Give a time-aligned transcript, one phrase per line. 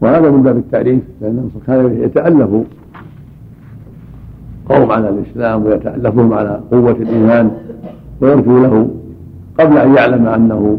[0.00, 2.50] وهذا من باب التعريف لأن كان يتألف
[4.68, 7.50] قوم على الإسلام ويتألفهم على قوة الإيمان
[8.20, 8.90] ويرجو له
[9.58, 10.78] قبل أن يعلم أنه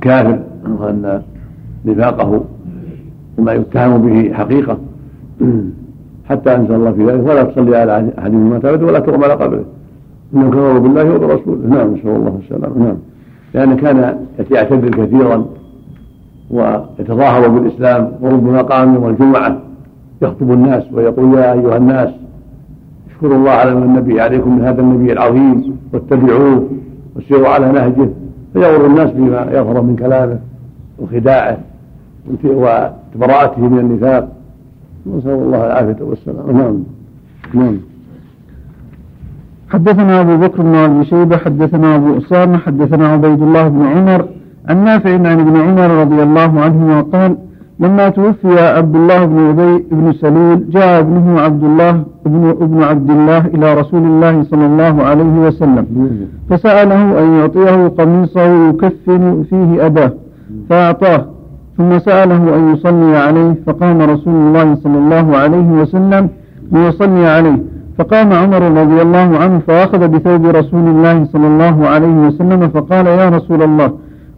[0.00, 0.40] كافر
[0.80, 1.22] وأن
[1.84, 2.44] نفاقه
[3.38, 4.78] وما يتهم به حقيقة.
[6.28, 9.64] حتى أنزل الله في ذلك ولا تصلي على أحد مات أبدا ولا تقوم على قبره.
[10.34, 12.96] إنهم كفروا بالله وبرسوله نعم نسأل الله السلامة نعم.
[13.54, 15.46] لأن كان يعتذر كثيرا
[16.50, 19.58] ويتظاهر بالإسلام وربما قام يوم الجمعة
[20.22, 22.10] يخطب الناس ويقول يا أيها الناس
[23.10, 26.68] اشكروا الله على النبي عليكم من هذا النبي العظيم واتبعوه
[27.16, 28.08] وسيروا على نهجه
[28.52, 30.38] فيغر الناس بما يظهر من كلامه
[30.98, 31.58] وخداعه
[32.44, 34.28] وبراءته من النفاق.
[35.06, 36.56] نسأل الله العافية والسلام.
[36.58, 36.82] نعم.
[37.54, 37.76] نعم.
[39.68, 44.28] حدثنا أبو بكر بن أبي شيبة حدثنا أبو أسامة حدثنا عبيد الله بن عمر
[44.68, 47.36] عن نافع عن ابن عمر رضي الله عنهما قال
[47.80, 53.10] لما توفي عبد الله بن أبي بن سلول جاء ابنه عبد الله ابن ابن عبد
[53.10, 55.86] الله إلى رسول الله صلى الله عليه وسلم
[56.50, 60.12] فسأله أن يعطيه قميصه يكفن فيه أباه
[60.70, 61.26] فأعطاه
[61.78, 66.28] ثم سأله أن يصلي عليه فقام رسول الله صلى الله عليه وسلم
[66.72, 67.58] ليصلي عليه
[67.98, 73.28] فقام عمر رضي الله عنه فأخذ بثوب رسول الله صلى الله عليه وسلم فقال يا
[73.28, 73.90] رسول الله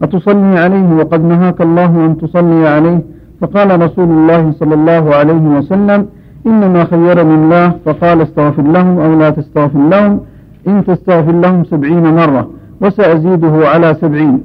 [0.02, 3.00] أتصلي عليه وقد نهاك الله أن تصلي عليه؟
[3.40, 6.06] فقال رسول الله صلى الله عليه وسلم
[6.46, 10.20] إنما خيرني الله فقال استغفر لهم أو لا تستغفر لهم
[10.68, 14.40] إن تستغفر لهم سبعين مرة وسأزيده على سبعين.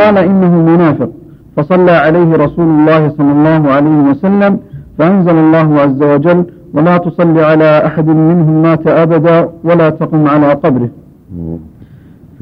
[0.00, 1.10] قال إنه منافق.
[1.56, 4.58] فصلى عليه رسول الله صلى الله عليه وسلم
[4.98, 6.44] فأنزل الله عز وجل
[6.74, 10.88] ولا تصلي على أحد منهم مات أبدا ولا تقم على قبره.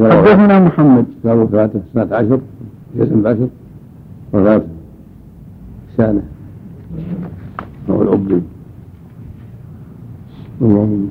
[0.01, 1.05] حدثنا محمد.
[1.21, 2.41] كتاب الفاتحة سنة عشر.
[2.97, 3.49] جزم بعشر
[4.33, 4.67] وفاتحة
[5.97, 6.23] سنة
[7.89, 8.41] أو الأبدي.
[10.63, 11.09] اللهم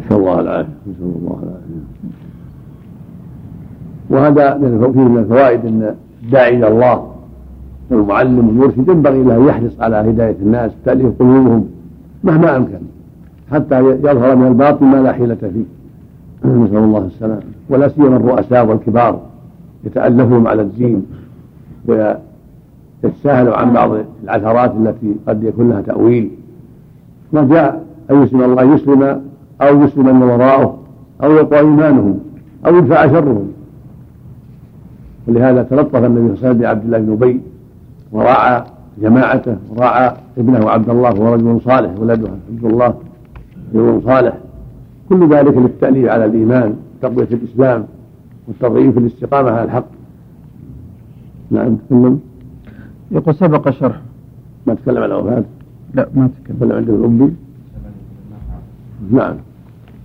[0.00, 1.84] نسأل الله العافية نسأل الله العافية
[4.10, 4.58] وهذا
[4.92, 7.06] فيه من الفوائد أن الداعي إلى الله.
[7.90, 11.68] والمعلم والمرشد ينبغي له أن يحرص على هداية الناس تأليف قلوبهم
[12.24, 12.78] مهما أمكن.
[13.50, 15.64] حتى يظهر من الباطل ما لا حيلة فيه.
[16.64, 19.20] نسأل الله السلامة ولا سيما الرؤساء والكبار
[19.84, 21.06] يتألفهم على الدين
[21.86, 23.90] ويتساهلوا عن بعض
[24.24, 26.30] العثرات التي قد يكون لها تأويل.
[27.32, 29.22] ما جاء أن يسلم الله يسلم
[29.62, 30.78] أو يسلم من وراءه
[31.22, 32.18] أو يقوى إيمانهم
[32.66, 33.52] أو يدفع شرهم.
[35.28, 37.40] ولهذا تلطف النبي صلى الله عليه وسلم بعبد الله بن أبي
[38.12, 38.62] وراعى
[38.98, 42.94] جماعته وراعى ابنه عبد الله وهو رجل صالح ولده عبد الله.
[43.74, 44.38] رجل صالح
[45.08, 47.86] كل ذلك للتأليف على الإيمان تقوية الإسلام
[48.48, 49.86] والتضعيف في الاستقامة على الحق.
[51.50, 52.20] نعم تكلم
[53.10, 54.00] يقول سبق شرح.
[54.66, 55.44] ما تكلم عن الأوفاد
[55.94, 56.56] لا ما تكلم.
[56.56, 57.32] تكلم عند الأبي
[59.10, 59.36] نعم.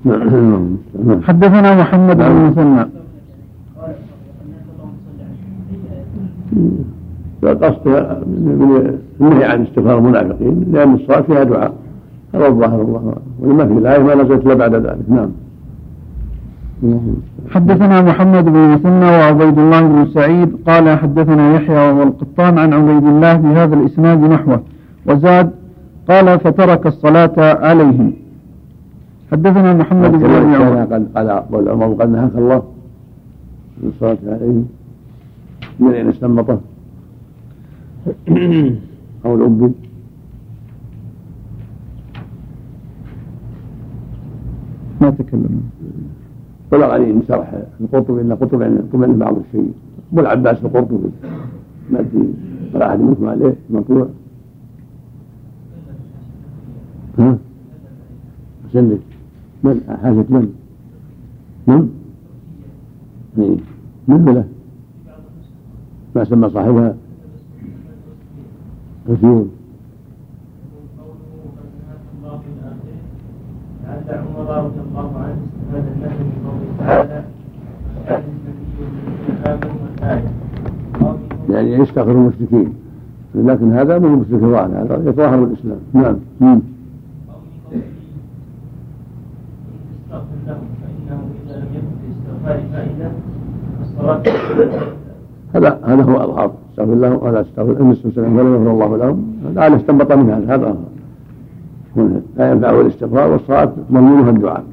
[0.05, 0.77] نعم.
[1.23, 2.49] حدثنا محمد بن نعم.
[2.49, 2.85] مثنى
[7.41, 7.87] فالقصد
[8.27, 11.73] من النهي عن استغفار المنافقين لأن الصلاة فيها دعاء.
[12.33, 15.09] هذا الظاهر الله ولما في الآية ما نزلت إلا بعد ذلك.
[15.09, 15.29] نعم.
[17.50, 23.06] حدثنا محمد بن مثنى وعبيد الله بن سعيد قال حدثنا يحيى وهو القطان عن عبيد
[23.06, 24.62] الله بهذا الإسناد نحوه.
[25.06, 25.51] وزاد
[26.09, 28.13] قال فترك الصلاة عليهم
[29.31, 32.63] حدثنا محمد بن عمر قال قال عمر قد نهاك الله
[33.81, 34.66] من الصلاة عليهم
[35.79, 36.59] من أين استنبطه؟
[39.25, 39.72] أو الأبي
[45.01, 45.61] ما تكلمنا
[46.72, 49.73] بلغني ان شرح القرطبي إن قرطبي عن بعض الشيء
[50.11, 51.09] أبو العباس القرطبي
[51.91, 52.33] ما أدري
[52.73, 54.07] ولا أحد منكم عليه مطلوع
[57.19, 57.38] ها؟
[58.73, 59.00] سلك
[59.63, 60.53] من حاجة من؟
[61.67, 61.89] من؟
[63.38, 63.57] إيه.
[64.07, 64.45] من له؟
[66.16, 66.95] ما سمى صاحبها
[69.07, 69.45] كثير
[74.07, 77.24] لعل رضي الله عنه استفاد النهي من قوله تعالى
[81.50, 82.74] يعني يستغفر المشركين.
[83.36, 85.80] لكن هذا مو مشرك ظاهر هذا يتظاهر بالإسلام.
[85.94, 86.15] نعم.
[86.42, 86.62] مم.
[95.56, 100.12] هذا هذا هو الاظهر استغفر لهم ولا استغفر لهم ولا يغفر الله لهم هذا استنبط
[100.12, 100.75] من هذا هذا
[102.38, 104.63] لا ينفعه الاستغفار والصلاة مضمونها الدعاء.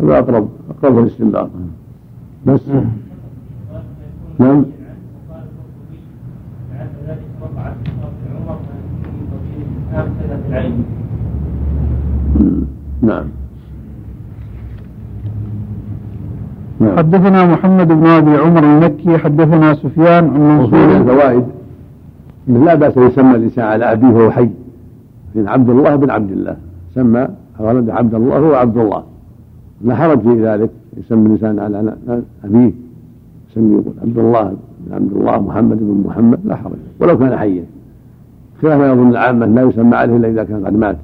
[0.00, 1.48] هذا أقرب أقرب الاستنباط.
[2.46, 2.60] بس.
[4.38, 4.64] نعم.
[13.02, 13.24] نعم.
[16.80, 16.96] نعم.
[16.96, 20.96] حدثنا محمد بن أبي عمر المكي حدثنا سفيان عن منصور.
[20.96, 21.44] الفوائد
[22.48, 24.50] لا بأس يسمى الإنسان على أبيه وهو حي.
[25.34, 26.56] لكن عبد الله بن عبد الله
[26.94, 27.28] سمى
[27.58, 29.02] ولد عبد الله هو عبد الله.
[29.84, 31.96] لا حرج في ذلك يسمي الإنسان على
[32.44, 32.72] أبيه
[33.50, 34.56] يسمي يقول عبد الله
[34.86, 37.64] بن عبد الله محمد بن محمد لا حرج ولو كان حيا.
[38.62, 40.96] خلاف ما يظن العامة لا يسمى عليه إلا إذا كان قد مات.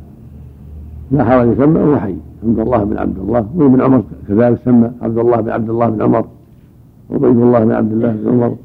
[1.10, 2.16] لا حرج يسمى وهو حي.
[2.44, 6.02] عبد الله بن عبد الله وابن عمر كذلك سمى عبد الله بن عبد الله بن
[6.02, 6.24] عمر
[7.10, 8.56] وعبيد الله بن عبد الله بن عمر.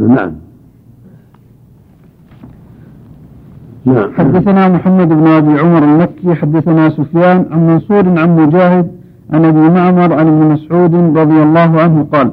[0.00, 0.32] نعم.
[3.94, 4.12] نعم.
[4.18, 8.90] حدثنا محمد بن أبي عمر المكي حدثنا سفيان عن منصور عن مجاهد
[9.32, 12.32] عن أبي معمر عن ابن مسعود رضي الله عنه قال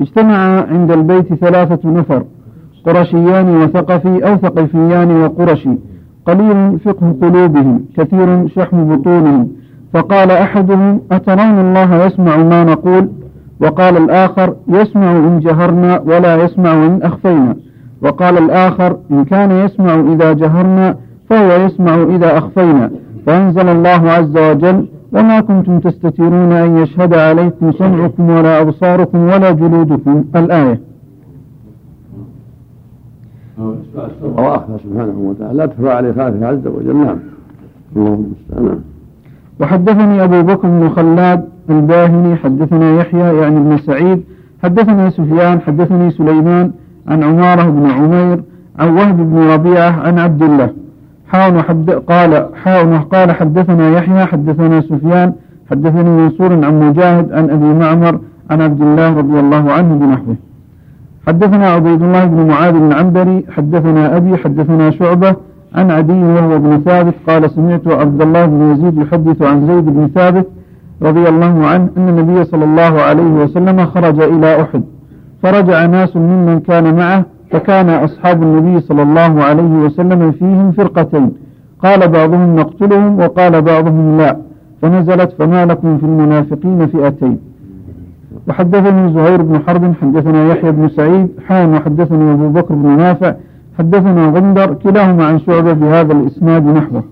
[0.00, 0.36] اجتمع
[0.70, 2.24] عند البيت ثلاثة نفر
[2.86, 5.70] قرشيان وثقفي أو ثقفيان وقرشي
[6.26, 9.48] قليل فقه قلوبهم كثير شحم بطونهم.
[9.92, 13.08] فقال أحدهم أترون الله يسمع ما نقول؟
[13.60, 17.56] وقال الآخر يسمع إن جهرنا ولا يسمع إن أخفينا.
[18.02, 20.96] وقال الآخر إن كان يسمع إذا جهرنا
[21.28, 22.90] فهو يسمع إذا أخفينا.
[23.26, 30.24] فأنزل الله عز وجل وما كنتم تستترون أن يشهد عليكم سمعكم ولا أبصاركم ولا جلودكم.
[30.36, 30.80] الآية.
[33.58, 35.58] الله سبحانه وتعالى.
[35.58, 36.96] لا تفرع عليه خافه عز وجل.
[36.96, 37.18] نعم.
[37.96, 38.80] اللهم المستعان.
[39.60, 44.24] وحدثني أبو بكر بن خلاد الباهني حدثنا يحيى يعني ابن سعيد
[44.62, 46.72] حدثنا سفيان حدثني سليمان
[47.10, 48.42] عن عمارة بن عمير
[48.78, 50.70] عن وهب بن ربيعة عن عبد الله.
[51.28, 55.32] حاون حد قال حاون قال حدثنا يحيى حدثنا سفيان
[55.70, 58.20] حدثني منصور عن مجاهد عن أبي معمر
[58.50, 60.36] عن عبد الله رضي الله عنه بنحوه.
[61.26, 65.36] حدثنا عبيد الله بن معاذ بن عنبري حدثنا أبي حدثنا شعبة
[65.74, 67.14] عن عدي وهو ابن ثابت.
[67.28, 70.46] قال سمعت عبد الله بن يزيد يحدث عن زيد بن ثابت
[71.02, 74.82] رضي الله عنه أن النبي صلى الله عليه وسلم خرج إلى أحد.
[75.42, 81.32] فرجع ناس ممن كان معه فكان أصحاب النبي صلى الله عليه وسلم فيهم فرقتين.
[81.82, 84.36] قال بعضهم نقتلهم وقال بعضهم لا.
[84.82, 87.38] فنزلت فما لكم في المنافقين فئتين.
[88.48, 93.34] وحدثني زهير بن حرب حدثنا يحيى بن سعيد حان وحدثني أبو بكر بن نافع
[93.78, 97.04] حدثنا غندر كلاهما عن شعبة بهذا الإسناد نحوه.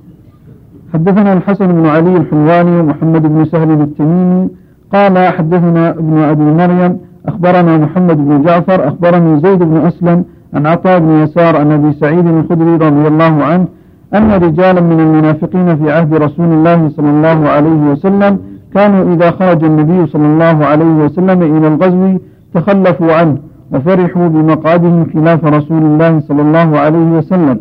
[0.95, 4.49] حدثنا الحسن بن علي الحلواني ومحمد بن سهل التميمي
[4.93, 6.99] قال حدثنا ابن أبي مريم
[7.29, 12.27] أخبرنا محمد بن جعفر أخبرني زيد بن أسلم عن عطاء بن يسار عن أبي سعيد
[12.27, 13.67] الخدري رضي الله عنه
[14.15, 18.39] أن رجالا من المنافقين في عهد رسول الله صلى الله عليه وسلم
[18.75, 22.19] كانوا إذا خرج النبي صلى الله عليه وسلم إلى الغزو
[22.55, 23.37] تخلفوا عنه
[23.73, 27.61] وفرحوا بمقعدهم خلاف رسول الله صلى الله عليه وسلم.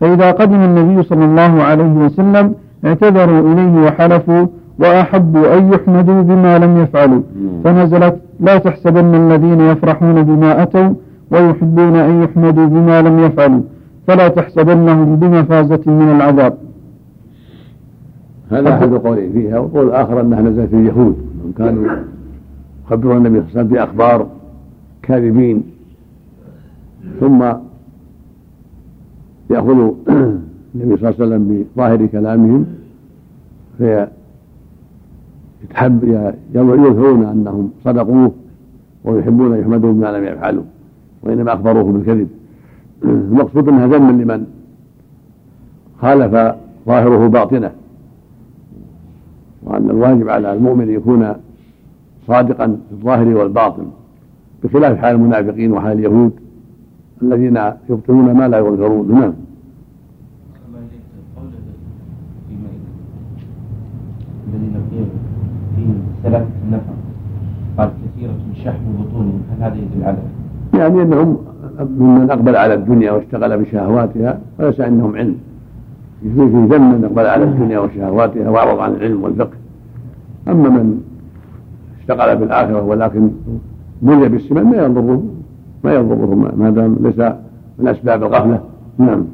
[0.00, 2.54] فإذا قدم النبي صلى الله عليه وسلم
[2.84, 4.46] اعتذروا إليه وحلفوا
[4.78, 7.22] وأحبوا أن يحمدوا بما لم يفعلوا.
[7.64, 10.94] فنزلت لا تحسبن الذين يفرحون بما أتوا
[11.30, 13.60] ويحبون أن يحمدوا بما لم يفعلوا.
[14.06, 16.54] فلا تحسبنهم بمفازة من العذاب.
[18.50, 19.58] هذا أحد القولين فيها.
[19.58, 21.16] والقول الآخر أنها نزلت في اليهود.
[21.34, 21.96] أنهم كانوا
[22.86, 24.26] يخبرون النبي صلى الله عليه وسلم بأخبار
[25.02, 25.62] كاذبين.
[27.20, 27.42] ثم
[29.50, 29.90] يأخذ
[30.74, 32.66] النبي صلى الله عليه وسلم بظاهر كلامهم.
[33.78, 34.06] في
[35.64, 36.04] يتحب
[36.54, 38.32] يظهرون أنهم صدقوه
[39.04, 40.64] ويحبون أن يحمدوا بما لم يفعلوا
[41.22, 42.28] وإنما أخبروه بالكذب.
[43.04, 44.46] المقصود أنها ذم لمن؟
[46.00, 46.54] خالف
[46.86, 47.70] ظاهره باطنه.
[49.62, 51.32] وأن الواجب على المؤمن يكون
[52.26, 53.86] صادقا في الظاهر والباطن
[54.64, 56.32] بخلاف حال المنافقين وحال اليهود
[57.22, 57.60] الذين
[57.90, 59.14] يبطلون ما لا يظهرون.
[59.14, 59.32] نعم.
[66.26, 66.94] ثلاثة نفر.
[67.78, 68.32] قال كثيرة
[68.64, 70.16] شحم بطونهم هل هذا يدل على
[70.74, 71.36] يعني أنهم
[71.98, 75.36] ممن أقبل على الدنيا واشتغل بشهواتها وليس عندهم علم.
[76.22, 79.56] في ذم من أقبل على الدنيا وشهواتها وأعرض عن العلم والفقه.
[80.48, 81.00] أما من
[82.00, 83.30] اشتغل بالآخرة ولكن
[84.02, 85.22] بني بالسمن ما يضره
[85.84, 87.18] ما يضره ما دام ليس
[87.78, 88.60] من أسباب الغفلة.
[88.98, 89.24] نعم.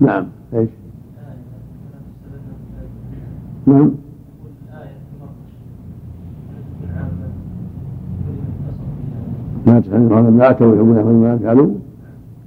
[0.00, 0.26] نعم.
[0.54, 0.68] إيش؟
[3.70, 3.90] نعم.
[9.66, 11.70] ما تحرم على ما اتوا يحبون ما يفعلوا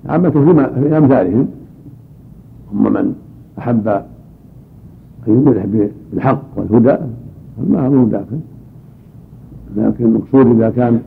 [0.06, 1.48] عامة في أمثالهم.
[2.74, 3.16] هم من
[3.60, 4.04] أحب ان
[5.28, 5.66] يمدح
[6.14, 6.98] بالحق والهدى
[7.70, 8.40] ما هو داخل
[9.78, 11.02] لكن المقصود إذا كان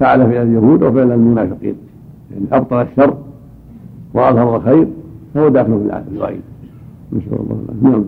[0.00, 1.74] فعل فعل اليهود أو فعل المنافقين.
[2.32, 3.16] يعني أبطل الشر
[4.14, 4.88] وأظهر الخير
[5.34, 6.40] فهو داخل في الوعيد
[7.12, 8.04] نسأل الله نعم.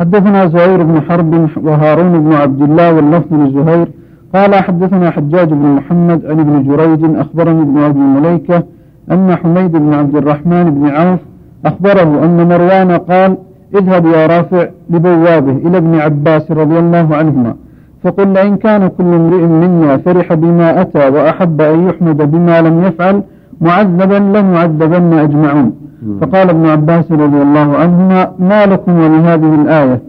[0.00, 3.88] حدثنا زهير بن حرب وهارون بن عبد الله واللفظ لزهير.
[4.34, 8.62] قال حدثنا حجاج بن محمد عن ابن جريج أخبرني ابن أبي مليكة
[9.10, 11.20] أن حميد بن عبد الرحمن بن عوف
[11.66, 13.36] أخبره أن مروان قال
[13.74, 17.54] اذهب يا رافع لبوابه إلى ابن عباس رضي الله عنهما
[18.02, 23.22] فقل لئن كان كل امرئ منا فرح بما أتى وأحب أن يحمد بما لم يفعل
[23.60, 25.72] معذبا لمعذبن أجمعون.
[26.20, 30.00] فقال ابن عباس رضي الله عنهما ما لكم ولهذه الآية؟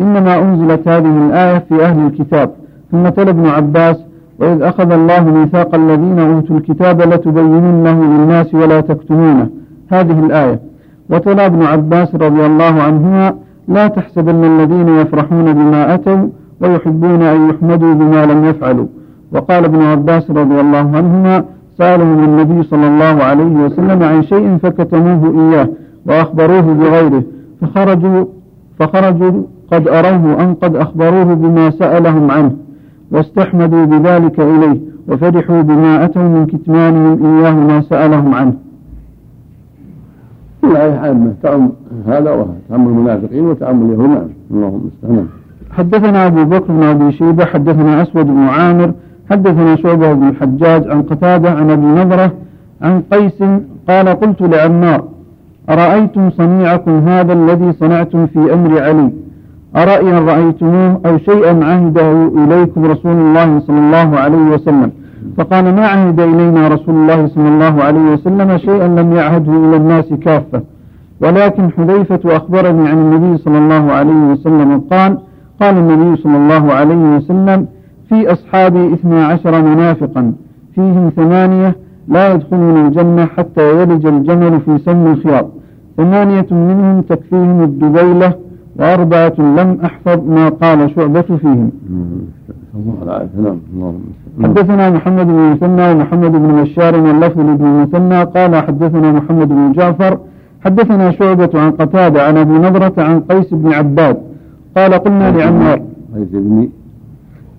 [0.00, 2.50] إنما أنزلت هذه الآية في أهل الكتاب.
[2.92, 3.96] ثم تلا ابن عباس
[4.38, 9.48] وإذ أخذ الله ميثاق الذين أوتوا الكتاب لتبيننه للناس ولا تكتمونه.
[9.92, 10.60] هذه الآية.
[11.10, 13.34] وتلا ابن عباس رضي الله عنهما
[13.68, 16.28] لا تحسبن الذين يفرحون بما أتوا
[16.60, 18.86] ويحبون أن يحمدوا بما لم يفعلوا.
[19.32, 21.44] وقال ابن عباس رضي الله عنهما
[21.80, 25.68] سألهم النبي صلى الله عليه وسلم عن شيء فكتموه إياه
[26.06, 27.22] وأخبروه بغيره
[27.60, 28.24] فخرجوا
[28.78, 32.52] فخرجوا قد أروه أن قد أخبروه بما سألهم عنه
[33.10, 38.54] واستحمدوا بذلك إليه وفرحوا بما أتوا من كتمانهم إياه ما سألهم عنه.
[40.74, 41.70] لا يحال تعم
[42.06, 45.26] هذا وهذا تعم المنافقين وتعم اليهود نعم اللهم استعان.
[45.70, 48.92] حدثنا أبو بكر بن أبي شيبة حدثنا أسود بن عامر
[49.30, 52.32] حدثنا شعبة بن الحجاج عن قتادة عن أبي نضرة
[52.82, 53.42] عن قيس
[53.88, 55.04] قال قلت لعمار
[55.70, 59.10] أرأيتم صنيعكم هذا الذي صنعتم في أمر علي؟
[59.76, 64.92] أرأيا رأيتموه أو شيئا عهده إليكم رسول الله صلى الله عليه وسلم.
[65.36, 70.08] فقال ما عهد إلينا رسول الله صلى الله عليه وسلم شيئا لم يعهده إلى الناس
[70.24, 70.62] كافة.
[71.20, 75.18] ولكن حذيفة أخبرني عن النبي صلى الله عليه وسلم قال
[75.60, 77.66] قال النبي صلى الله عليه وسلم
[78.10, 80.32] في أصحابي اثنا عشر منافقا
[80.74, 81.76] فيهم ثمانية
[82.08, 85.46] لا يدخلون الجنة حتى يلج الجمل في سم الخياط.
[85.96, 88.34] ثمانية منهم تكفيهم الدبيلة
[88.76, 91.70] وأربعة لم أحفظ ما قال شعبة فيهم.
[94.42, 100.18] حدثنا محمد بن المثنى ومحمد بن بشار واللفظ لابن المثنى قال حدثنا محمد بن جعفر
[100.64, 104.16] حدثنا شعبة عن قتادة عن أبي نضرة عن قيس بن عباد
[104.76, 105.82] قال قلنا لعمار
[106.14, 106.68] قيس بن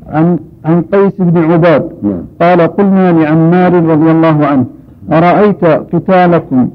[0.09, 1.89] عن عن قيس بن عباد.
[2.03, 2.21] نعم.
[2.41, 4.65] قال قلنا لعمار رضي الله عنه
[5.11, 6.69] أرأيت قتالكم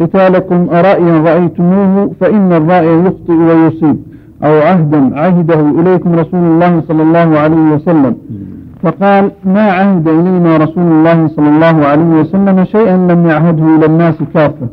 [0.00, 3.96] قتالكم أرأيا رأيتموه فإن الرأي يخطئ ويصيب
[4.44, 8.16] أو عهدا عهده إليكم رسول الله صلى الله عليه وسلم.
[8.82, 14.14] فقال ما عهد إلينا رسول الله صلى الله عليه وسلم شيئا لم يعهده إلى الناس
[14.34, 14.68] كافة.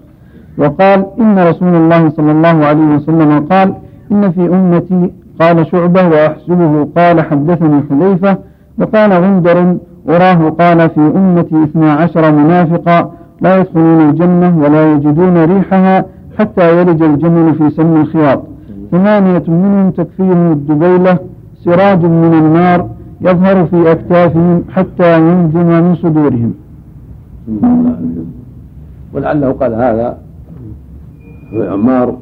[0.57, 3.73] وقال إن رسول الله صلى الله عليه وسلم قال
[4.11, 8.37] إن في أمتي قال شعبة وأحسبه قال حدثني حذيفة
[8.79, 9.77] وقال غندر
[10.09, 13.11] أراه قال في أمتي اثنا عشر منافقا
[13.41, 16.05] لا يدخلون الجنة ولا يجدون ريحها
[16.39, 18.43] حتى يلج الجمل في سم الخياط.
[18.91, 21.17] ثمانية منهم تكفيهم الدبيلة
[21.63, 22.89] سراج من النار
[23.21, 26.53] يظهر في أكتافهم حتى ينجم من صدورهم.
[29.13, 30.17] ولعله قال هذا
[31.53, 32.15] عمار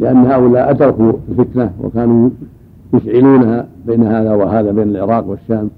[0.00, 2.30] لأن هؤلاء أتركوا الفتنة وكانوا
[2.94, 5.70] يشعلونها بين هذا وهذا بين العراق والشام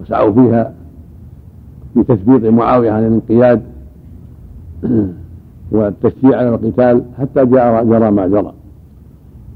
[0.00, 0.72] وسعوا فيها
[1.96, 3.62] بتثبيط معاوية عن الانقياد
[5.72, 8.52] والتشجيع على القتال حتى جاء جرى ما جرى.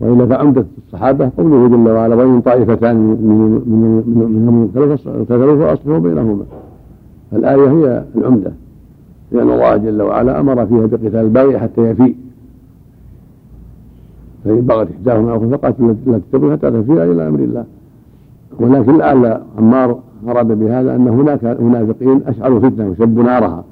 [0.00, 4.70] وإلا فعمدة الصحابة قوله جل وعلا وإن طائفتان من منهم
[5.06, 6.44] اقتتلوا فأصلحوا بينهما.
[7.30, 8.52] فالآية هي العمدة
[9.32, 12.16] لأن الله جل وعلا أمر فيها بقتال الباغي حتى يفيء.
[14.44, 17.64] فإن بغت إحداهما فقاتل التي تبغي حتى تفيء إلى أمر الله.
[18.60, 23.64] ولكن لعل عمار أراد بهذا أن هناك منافقين أشعلوا فتنة وشبوا نارها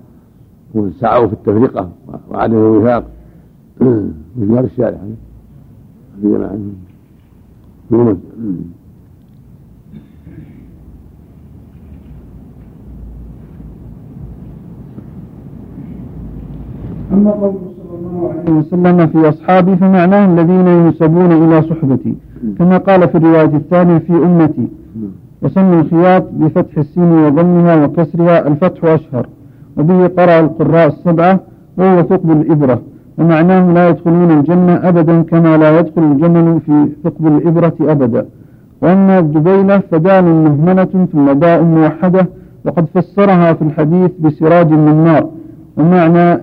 [0.74, 1.90] وسعوا في التفرقة
[2.30, 3.04] وعدم الوفاق.
[4.38, 4.98] مثل هذا الشارع
[6.22, 6.58] في جماعة
[17.12, 22.14] أما صلى الله عليه وسلم في أصحابي فمعناه الذين ينسبون إلى صحبتي.
[22.58, 24.68] كما قال في الرواية الثانية في أمتي.
[25.42, 29.26] وسمي الخياط بفتح السين وضمها وكسرها الفتح أشهر.
[29.76, 31.40] وبه قرأ القراء السبعة
[31.78, 32.82] وهو ثقب الإبرة.
[33.18, 38.26] ومعناه لا يدخلون الجنة أبدا كما لا يدخل الجمل في ثقب الإبرة أبدا.
[38.82, 42.28] وأما الدبيلة فدال مهملة ثم داء موحدة
[42.64, 45.28] وقد فسرها في الحديث بسراج من نار.
[45.76, 46.40] ومعنى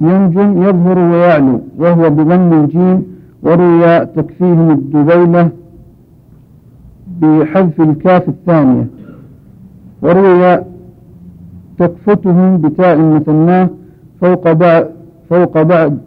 [0.00, 3.04] ينجم يظهر ويعلو وهو بضم الجيم
[3.42, 5.50] وروي تكفيهم الدبيلة
[7.20, 8.86] بحذف الكاف الثانية.
[10.02, 10.64] وروي
[11.78, 13.70] تكفتهم بتاء مثناه
[14.20, 14.90] فوق بعد
[15.30, 15.98] فوق بعد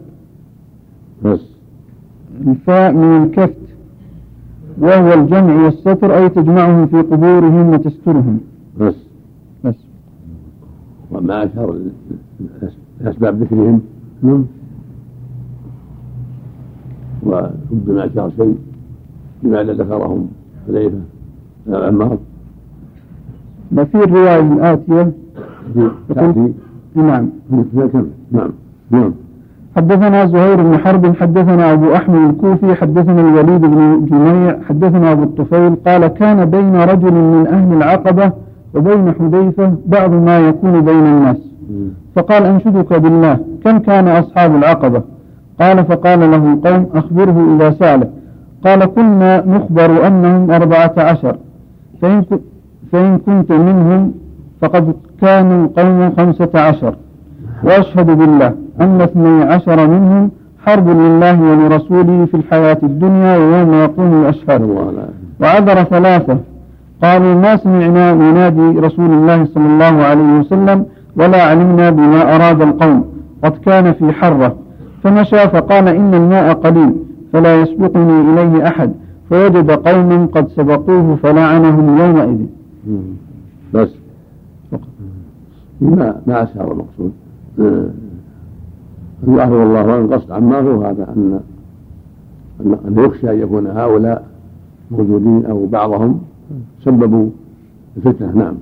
[1.24, 1.40] بس.
[2.46, 3.56] الفاء من الكفت
[4.78, 8.40] وهو الجمع والستر أي تجمعهم في قبورهم وتسترهم.
[8.80, 8.96] بس.
[9.64, 9.74] بس.
[11.10, 11.76] وما أشهر
[13.02, 13.80] الأسباب ذكرهم
[14.22, 14.44] نعم.
[17.22, 18.58] وربما أشهر شيء
[19.42, 20.28] لماذا ذكرهم
[20.68, 20.98] حذيفة
[21.68, 22.18] عمار.
[23.72, 25.12] ما في الرواية الآتية
[26.08, 26.52] تأتي
[26.94, 27.28] نعم.
[28.32, 28.50] نعم.
[28.90, 29.12] نعم.
[29.76, 35.74] حدثنا زهير بن حرب حدثنا أبو أحمد الكوفي حدثنا الوليد بن جميع حدثنا أبو الطفيل.
[35.86, 38.32] قال كان بين رجل من أهل العقبة
[38.74, 41.51] وبين حذيفة بعض ما يكون بين الناس.
[42.16, 45.02] فقال أنشدك بالله كم كان أصحاب العقبة؟
[45.60, 48.10] قال فقال له القوم أخبره إذا سألك
[48.64, 51.36] قال كنا نخبر أنهم أربعة عشر.
[52.02, 52.24] فإن,
[52.92, 54.12] فإن كنت منهم
[54.60, 56.94] فقد كانوا قوم خمسة عشر.
[57.64, 60.30] وأشهد بالله أن اثني عشر منهم
[60.66, 64.62] حرب لله ولرسوله في الحياة الدنيا ويوم يقوم الأشهاد
[65.40, 66.38] وعذر ثلاثة
[67.02, 73.04] قالوا ما سمعنا ينادي رسول الله صلى الله عليه وسلم ولا علمنا بما أراد القوم
[73.44, 74.56] قد كان في حرة.
[75.02, 76.94] فمشى فقال إن الماء قليل
[77.32, 78.92] فلا يسبقني إليه أحد.
[79.30, 82.46] فوجد قوم قد سبقوه فلعنهم يومئذ.
[83.74, 83.90] بس.
[85.80, 87.12] ما ما أشار المقصود.
[89.28, 91.40] يعفو الله عن قصد عماره هذا أن
[92.60, 94.26] أن يخشى أن يكون هؤلاء
[94.90, 96.20] موجودين أو بعضهم
[96.84, 97.30] سببوا
[97.96, 98.32] الفتنة.
[98.34, 98.54] نعم.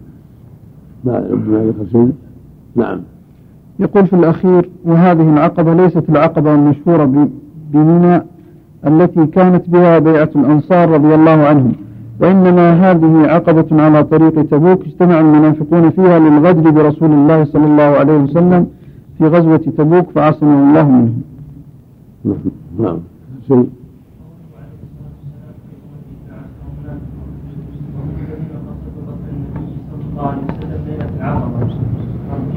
[1.05, 2.13] ما ذكر شيء
[2.81, 3.01] نعم.
[3.79, 7.29] يقول في الأخير وهذه العقبة ليست العقبة المشهورة
[7.73, 8.23] بمنى
[8.87, 11.73] التي كانت بها بيعة الأنصار رضي الله عنهم
[12.21, 18.17] وإنما هذه عقبة على طريق تبوك اجتمع المنافقون فيها للغدر برسول الله صلى الله عليه
[18.17, 18.67] وسلم
[19.19, 21.23] في غزوة تبوك فعصمه الله منهم.
[22.79, 22.99] نعم.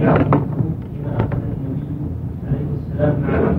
[0.07, 0.43] عليه
[2.77, 3.52] السلام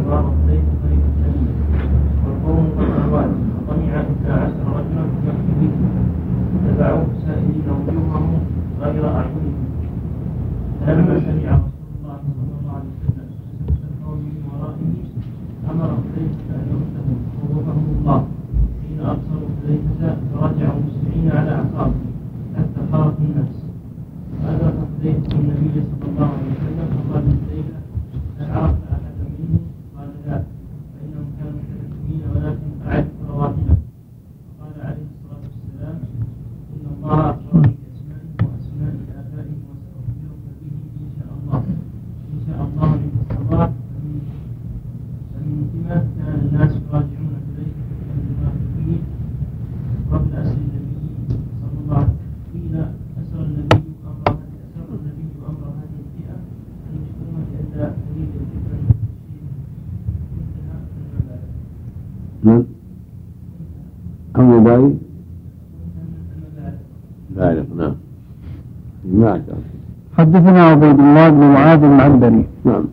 [70.19, 72.85] حدثنا عبيد الله بن معاذ العنبري نعم.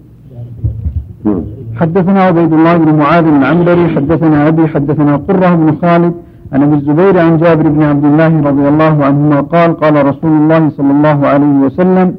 [1.75, 6.13] حدثنا عبيد الله بن معاذ العنبري حدثنا أبي حدثنا قرة بن خالد
[6.53, 10.69] عن أبي الزبير عن جابر بن عبد الله رضي الله عنهما قال قال رسول الله
[10.69, 12.15] صلى الله عليه وسلم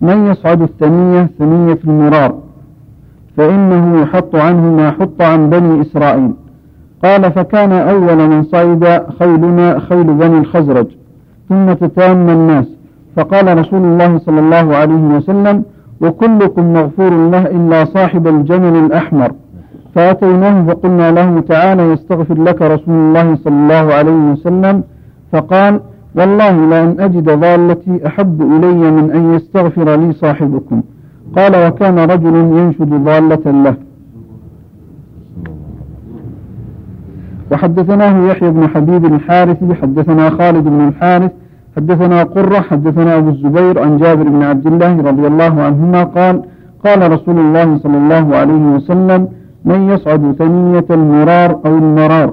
[0.00, 2.34] من يصعد الثنية ثنية المرار
[3.36, 6.32] فإنه يحط عنه ما حط عن بني إسرائيل.
[7.04, 10.86] قال فكان أول من صعد خيلنا خيل بني الخزرج
[11.48, 12.66] ثم تتام الناس.
[13.16, 15.64] فقال رسول الله صلى الله عليه وسلم
[16.00, 19.32] وكلكم مغفور له إلا صاحب الجمل الأحمر.
[19.94, 24.82] فأتيناه فقلنا له تعالى يستغفر لك رسول الله صلى الله عليه وسلم.
[25.32, 25.80] فقال
[26.14, 30.82] والله لأن أجد ضالتي أحب إلي من أن يستغفر لي صاحبكم.
[31.36, 33.74] قال وكان رجل ينشد ضالة له.
[37.52, 41.30] وحدثناه يحيى بن حبيب الحارثي حدثنا خالد بن الحارث
[41.80, 46.42] حدثنا قرة حدثنا أبو الزبير عن جابر بن عبد الله رضي الله عنهما قال
[46.84, 49.28] قال رسول الله صلى الله عليه وسلم
[49.64, 52.30] من يصعد ثنية المرار أو المرار؟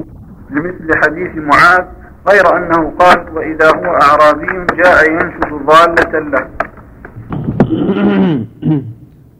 [0.51, 1.83] لمثل حديث معاذ
[2.29, 4.47] غير أنه قال وإذا هو أعرابي
[4.83, 6.43] جاء ينشد ضالة له.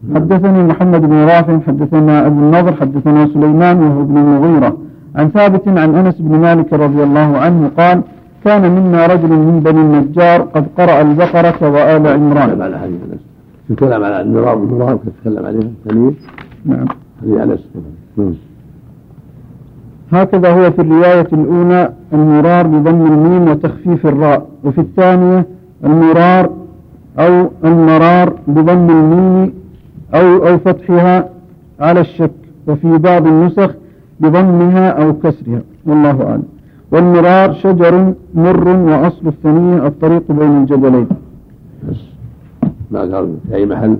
[0.15, 4.77] حدثني محمد بن رافع حدثنا أبو النضر حدثنا سليمان وهو ابن المغيرة.
[5.15, 8.03] عن ثابت عن أنس بن مالك رضي الله عنه قال
[8.47, 12.49] كان منا رجل من بني النجار قد قرأ البقرة وآل عمران.
[13.69, 16.11] الكلام على المرار المرار تتكلم عليه الثانية
[16.65, 16.87] نعم.
[17.23, 17.57] هذه على
[18.17, 18.33] نعم.
[20.11, 25.45] هكذا هو في الرواية الأولى المرار بضم الميم وتخفيف الراء وفي الثانية
[25.83, 26.49] المرار
[27.19, 29.53] أو المرار بضم الميم
[30.15, 31.29] أو أو فتحها
[31.79, 32.31] على الشك
[32.67, 33.75] وفي بعض النسخ
[34.19, 35.61] بضمها أو كسرها.
[35.85, 36.56] والله أعلم.
[36.91, 41.07] والمرار شجر مر وأصل الثانية الطريق بين الجبلين.
[41.89, 41.97] بس.
[42.91, 43.97] ما قال في أي محل؟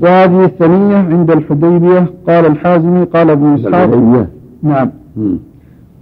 [0.00, 4.26] وهذه الثانية عند الحديبية قال الحازمي قال ابن إسحاق.
[4.62, 4.90] نعم.
[5.16, 5.38] مم.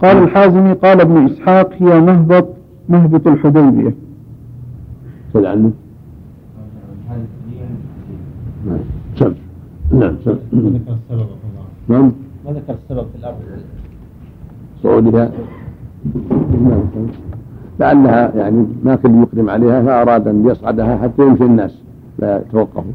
[0.01, 2.47] قال الحازمي قال ابن إسحاق هي مهبط
[2.89, 3.95] مهبط الحديبية.
[5.33, 5.71] سأل عنه.
[8.65, 8.79] نعم.
[9.15, 9.33] سم
[9.91, 10.15] نعم
[10.53, 12.11] ما ذكر السبب الله نعم.
[12.45, 13.35] ما ذكر السبب في الأرض؟
[14.83, 15.31] صعودها.
[17.79, 21.77] لعلها يعني ما كل يقدم عليها فأراد أن يصعدها حتى يمشي الناس
[22.19, 22.91] لا يتوقفوا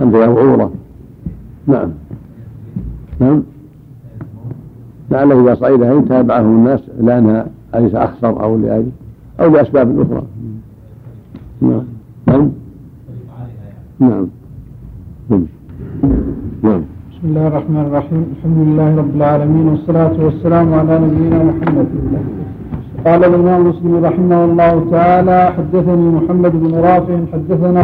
[0.00, 0.72] يا عورة
[1.66, 1.90] نعم.
[3.20, 3.42] نعم.
[5.10, 8.90] لعله إذا صعدها يتابعه الناس لأنها أليس أخسر أو لأجل
[9.40, 10.22] أو لأسباب أخرى.
[11.60, 11.84] نعم.
[12.26, 12.50] نعم.
[14.00, 14.26] نعم.
[16.62, 16.82] نعم.
[17.18, 21.88] بسم الله الرحمن الرحيم الحمد لله رب العالمين والصلاة والسلام على نبينا محمد
[23.06, 27.82] قال الإمام مسلم رحمه الله تعالى حدثني محمد بن رافع حدثنا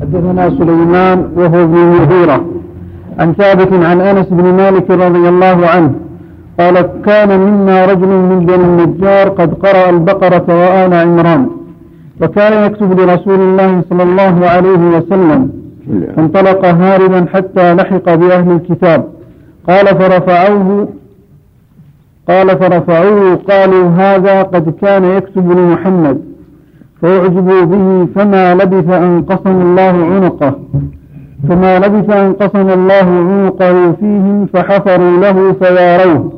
[0.00, 2.38] حدثنا سليمان وهو ابن المغيرة
[3.20, 5.92] عن ثابت عن أنس بن مالك رضي الله عنه
[6.60, 6.76] قال
[7.08, 11.42] كان منا رجل من بني النجار قد قرأ البقرة وآل عمران
[12.22, 15.63] وكان يكتب لرسول الله صلى الله عليه وسلم
[16.16, 19.04] فانطلق هاربا حتى لحق بأهل الكتاب.
[19.68, 20.88] قال فرفعوه
[22.28, 26.20] قال فرفعوه قالوا هذا قد كان يكتب لمحمد.
[27.02, 30.54] فأعجبوا به فما لبث أن قسم الله عنقه.
[31.48, 36.32] فما لبث أن قسم الله عنقه فيهم فحفروا له فياروه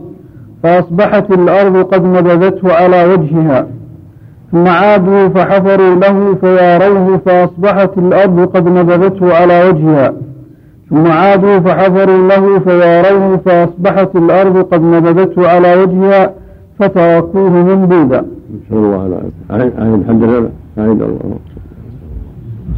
[0.63, 3.67] فأصبحت الأرض قد نبذته على وجهها.
[4.53, 10.13] ثم عادوا فحفروا له فياروه فأصبحت الأرض قد نبذته على وجهها.
[10.91, 16.31] ثم عادوا فحفروا له فياروه فأصبحت الأرض قد نبذته على وجهها
[16.79, 19.33] فتركوه منبوذا نسأل الله العافية.
[20.79, 21.39] عين الله.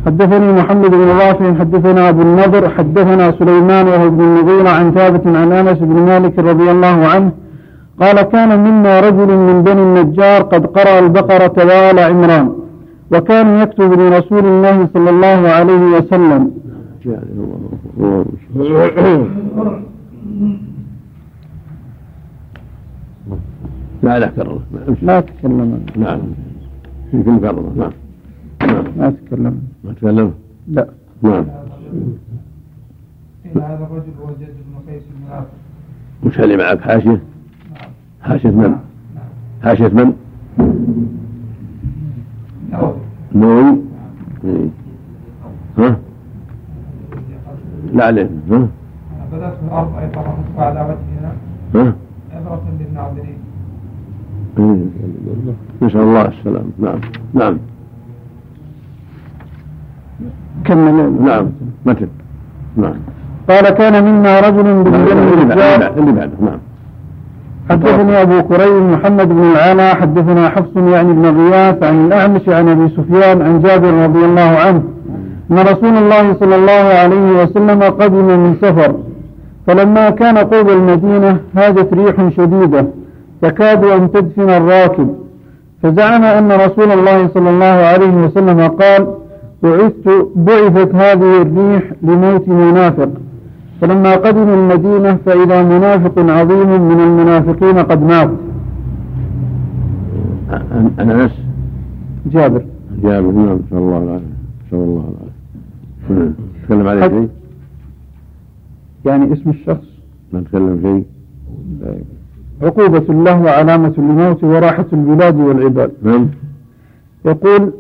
[0.07, 5.53] حدثني محمد بن رافع حدثنا أبو النضر حدثنا سليمان وهو ابن المغيرة عن ثابت عن
[5.53, 7.31] أنس بن مالك رضي الله عنه
[8.01, 12.53] قال كان منا رجل من بني النجار قد قرأ البقرة وآل عمران
[13.13, 16.51] وكان يكتب لرسول الله صلى الله عليه وسلم.
[24.03, 24.61] لا لا كرر.
[25.03, 25.87] لا تكلم.
[25.97, 26.21] نعم.
[27.13, 27.65] يمكن كرر.
[27.77, 27.93] نعم.
[28.99, 29.63] لا تكلم.
[29.85, 30.33] ما تكلم؟
[30.69, 30.87] لا.
[31.23, 31.45] نعم.
[33.57, 35.51] هذا الرجل هو زيد بن قيس المنافق.
[36.25, 37.21] وش اللي معك؟ حاشية؟
[38.23, 38.79] حاشية من؟ نعم
[39.63, 40.13] حاشية من؟
[42.71, 42.93] نعم
[43.35, 43.79] نووي.
[45.79, 45.97] ها؟
[47.93, 48.31] لا عليه.
[48.51, 48.69] ها؟
[49.33, 51.33] بدأت في الأرض فرحت على وجهنا
[51.75, 51.95] ها؟
[52.35, 53.39] عبرة للناظرين.
[55.83, 56.71] نسأل الله السلام.
[56.79, 57.01] نعم.
[57.35, 57.59] نعم.
[60.65, 61.47] كمل نعم.
[61.87, 62.09] متن.
[62.77, 62.95] نعم.
[63.49, 66.33] قال كان منا رجل اللي النجار بعده اللي بعده.
[66.41, 66.59] نعم.
[67.71, 72.89] حدثني أبو كريم محمد بن العلا حدثنا حفص يعني بن غياث عن الأعمش عن أبي
[72.89, 74.83] سفيان عن جابر رضي الله عنه.
[75.51, 78.95] أن رسول الله صلى الله عليه وسلم قدم من سفر
[79.67, 82.87] فلما كان قرب المدينة هاجت ريح شديدة
[83.43, 85.15] تكاد أن تدفن الراكب.
[85.83, 89.07] فزعم أن رسول الله صلى الله عليه وسلم قال
[89.63, 93.09] بعثت بعثت هذه الريح لموت منافق.
[93.81, 98.31] فلما قدموا المدينة فإذا منافق عظيم من المنافقين قد مات.
[101.01, 101.33] أنس؟
[102.27, 102.63] جابر.
[103.03, 104.25] جابر نعم نسأل الله العافية
[104.67, 105.29] نسأل الله العافية
[106.11, 106.33] نعم.
[106.65, 107.29] تكلم عليه شيء؟
[109.05, 109.87] يعني اسم الشخص.
[110.33, 111.05] ما تكلم شيء؟
[112.63, 115.91] عقوبة له وعلامة لموت وراحة البلاد والعباد.
[116.03, 116.29] نعم.
[117.25, 117.73] يقول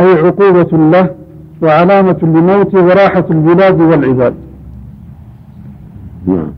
[0.00, 1.10] أي عقوبة له
[1.62, 4.34] وعلامة لموت وراحة البلاد والعباد.
[6.26, 6.52] نعم.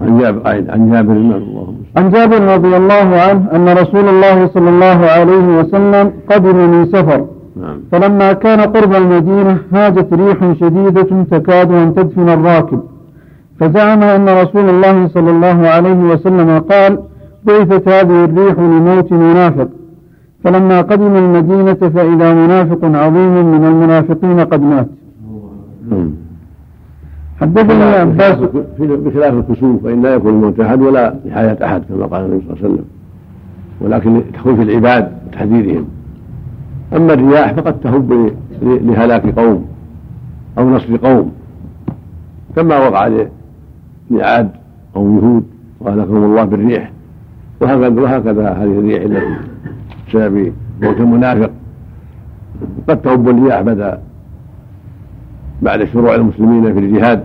[0.00, 0.40] عن جابر
[0.70, 1.74] عن جابر صل.
[1.96, 7.26] عن جابر رضي الله عنه أن رسول الله صلى الله عليه وسلم قدم من سفر.
[7.56, 7.78] نعم.
[7.92, 12.80] فلما كان قرب المدينة هاجت ريح شديدة تكاد أن تدفن الراكب.
[13.60, 16.98] فزعم أن رسول الله صلى الله عليه وسلم قال
[17.44, 19.68] بعثت هذه الريح لموت منافق.
[20.44, 24.88] فلما قدم المدينة فإذا منافق عظيم من المنافقين قد مات.
[25.90, 26.25] نعم.
[27.40, 28.34] حدثني عباس.
[28.76, 32.52] في- بخلاف الكسوف فإن لا يكون الموت أحد ولا نهاية أحد كما قال النبي صلى
[32.54, 32.84] الله عليه وسلم.
[33.80, 35.84] ولكن لتخويف العباد وتحذيرهم.
[36.96, 39.66] أما الرياح فقد تهب لهلاك قوم
[40.58, 41.32] أو نصر قوم.
[42.56, 43.10] كما وقع
[44.10, 44.50] لعاد
[44.94, 45.44] قوم يهود
[45.80, 46.90] وأهلكهم الله بالريح.
[47.60, 49.36] وهكذا وهكذا هذه الريح التي
[50.08, 51.50] بسبب موت المنافق
[52.88, 53.98] قد تهب الرياح بعد
[55.62, 57.24] بعد شروع المسلمين في الجهاد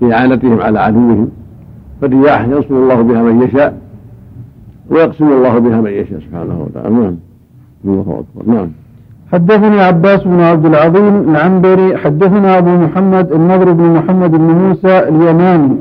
[0.00, 1.28] في إعانتهم على عدوهم.
[2.00, 3.78] فالرياح ينصر الله بها من يشاء
[4.90, 6.94] ويقسم الله بها من يشاء سبحانه وتعالى.
[6.94, 7.16] نعم.
[7.84, 8.54] الله أكبر.
[8.54, 8.68] نعم.
[9.32, 15.76] حدثني عباس بن عبد العظيم العنبري حدثنا أبو محمد النضر بن محمد بن موسى اليماني.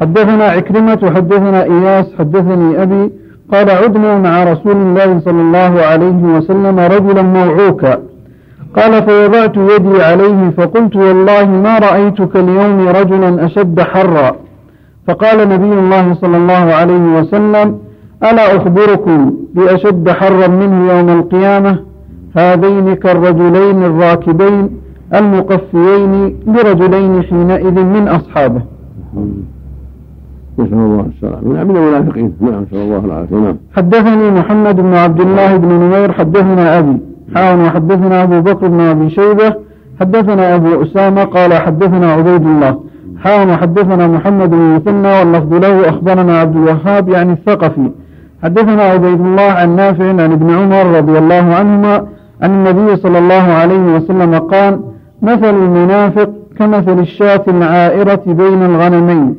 [0.00, 3.10] حدثنا عكرمة حدثنا إياس حدثني أبي
[3.52, 7.98] قال عدنا مع رسول الله صلى الله عليه وسلم رجلا موعوكا.
[8.76, 14.36] قال فوضعت يدي عليه فقلت والله ما رأيتك اليوم رجلا أشد حرا.
[15.06, 17.78] فقال نبي الله صلى الله عليه وسلم
[18.22, 21.78] ألا أخبركم بأشد حرا منه يوم القيامة؟
[22.36, 24.70] هذين كالرجلين الراكبين
[25.14, 28.62] المقفيين لرجلين حينئذ من أصحابه.
[30.58, 31.64] نسأل الله السلامة.
[31.64, 33.36] من المنافقين؟ نعم نسأل الله العافية.
[33.36, 33.56] نعم.
[33.76, 37.13] حدثني محمد بن عبد الله بن نمير حدثنا أبي.
[37.34, 39.54] حاون وحدثنا أبو بكر بن أبي شيبة
[40.00, 42.80] حدثنا أبو أسامة قال حدثنا عبيد الله.
[43.18, 47.90] حاون وحدثنا محمد بن المثنى واللفظ له أخبرنا عبد الوهاب يعني الثقفي.
[48.42, 51.96] حدثنا عبيد الله عن نافع عن ابن عمر رضي الله عنهما
[52.42, 54.80] أن النبي صلى الله عليه وسلم قال
[55.22, 59.34] مثل المنافق كمثل الشاة العائرة بين الغنمين.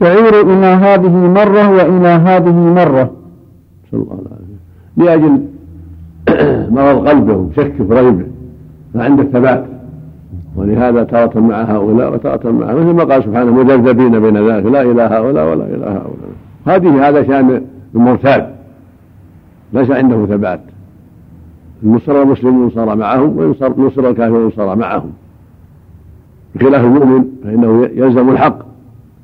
[0.00, 3.10] تعير إلى هذه مرة وإلى هذه مرة.
[4.96, 5.53] لأجل
[6.70, 8.26] مرض قلبه وشك في ريبه
[8.94, 9.64] فعند الثبات
[10.56, 15.02] ولهذا تارة مع هؤلاء وتارة مع مثل ما قال سبحانه مذبذبين بين ذلك لا إلى
[15.02, 16.30] هؤلاء ولا إلى هؤلاء.
[16.66, 17.62] هذه هذا شأن
[17.94, 18.54] المرتاب
[19.72, 20.60] ليس عنده ثبات.
[21.82, 25.10] النصر المسلمون صار معهم وينصر نصر الكافرون صار معهم.
[26.54, 28.58] بخلاف المؤمن فإنه يلزم الحق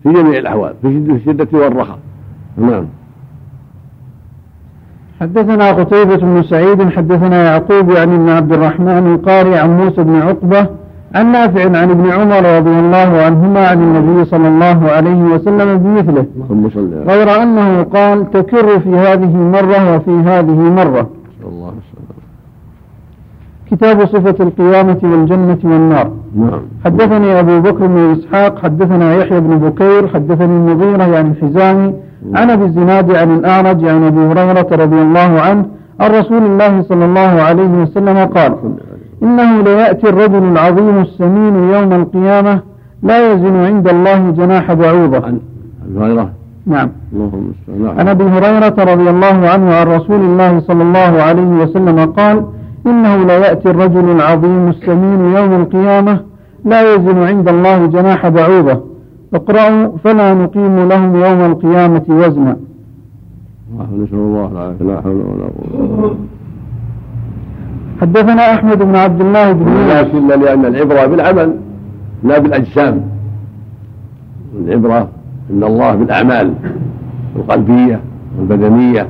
[0.03, 1.99] في جميع الأحوال في الشدة والرخاء.
[2.59, 2.87] نعم.
[5.21, 10.67] حدثنا قتيبة بن سعيد حدثنا يعقوب يعني بن عبد الرحمن القاري عن موسى بن عقبة
[11.15, 16.27] عن نافع عن ابن عمر رضي الله عنهما عن النبي صلى الله عليه وسلم بمثله.
[17.07, 21.11] غير أنه قال تكر في هذه مرة وفي هذه مرة.
[21.49, 21.73] الله
[23.71, 26.11] كتاب صفة القيامة والجنة والنار.
[26.37, 26.61] نعم.
[26.85, 31.95] حدثني أبو بكر بن إسحاق حدثنا يحيى بن بكير حدثني المغيرة يعني الحزامي
[32.35, 35.67] عن أبي الزناد عن الأعرج عن أبي هريرة رضي الله عنه
[36.01, 38.57] عن رسول الله صلى الله عليه وسلم قال
[39.23, 42.61] إنه ليأتي الرجل العظيم السمين يوم القيامة
[43.03, 45.27] لا يزن عند الله جناح بعوضة.
[45.27, 45.41] عن
[45.97, 46.31] هريرة؟
[46.67, 46.91] نعم.
[47.13, 47.53] اللهم
[47.99, 52.45] عن أبي هريرة رضي الله عنه عن رسول الله صلى الله عليه وسلم قال
[52.87, 56.21] إنه لا ياتي الرجل العظيم السمين يوم القيامة
[56.65, 58.90] لا يزن عند الله جناح بعوضة.
[59.35, 62.57] اقرأوا فلا نقيم لهم يوم القيامة وزنا.
[63.99, 66.17] نسأل الله العافية لا حول ولا قوة
[68.01, 71.55] حدثنا أحمد بن عبد الله بن لكن لأن العبرة بالعمل
[72.25, 73.01] لا بالأجسام.
[74.65, 75.09] العبرة
[75.51, 76.55] إن الله بالأعمال
[77.37, 78.01] القلبية
[78.39, 79.09] والبدنية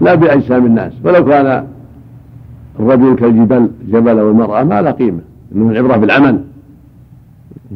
[0.00, 0.92] لا بأجسام الناس.
[1.04, 1.66] ولو كان
[2.80, 5.20] الرجل كالجبل جبل والمرأة ما لا قيمة.
[5.54, 6.40] إنما العبرة بالعمل.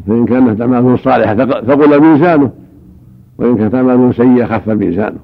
[0.07, 2.50] فإن كانت أعماله صالحة ثق- ثقل ميزانه
[3.38, 5.18] وإن كانت أعماله سيئة خف ميزانه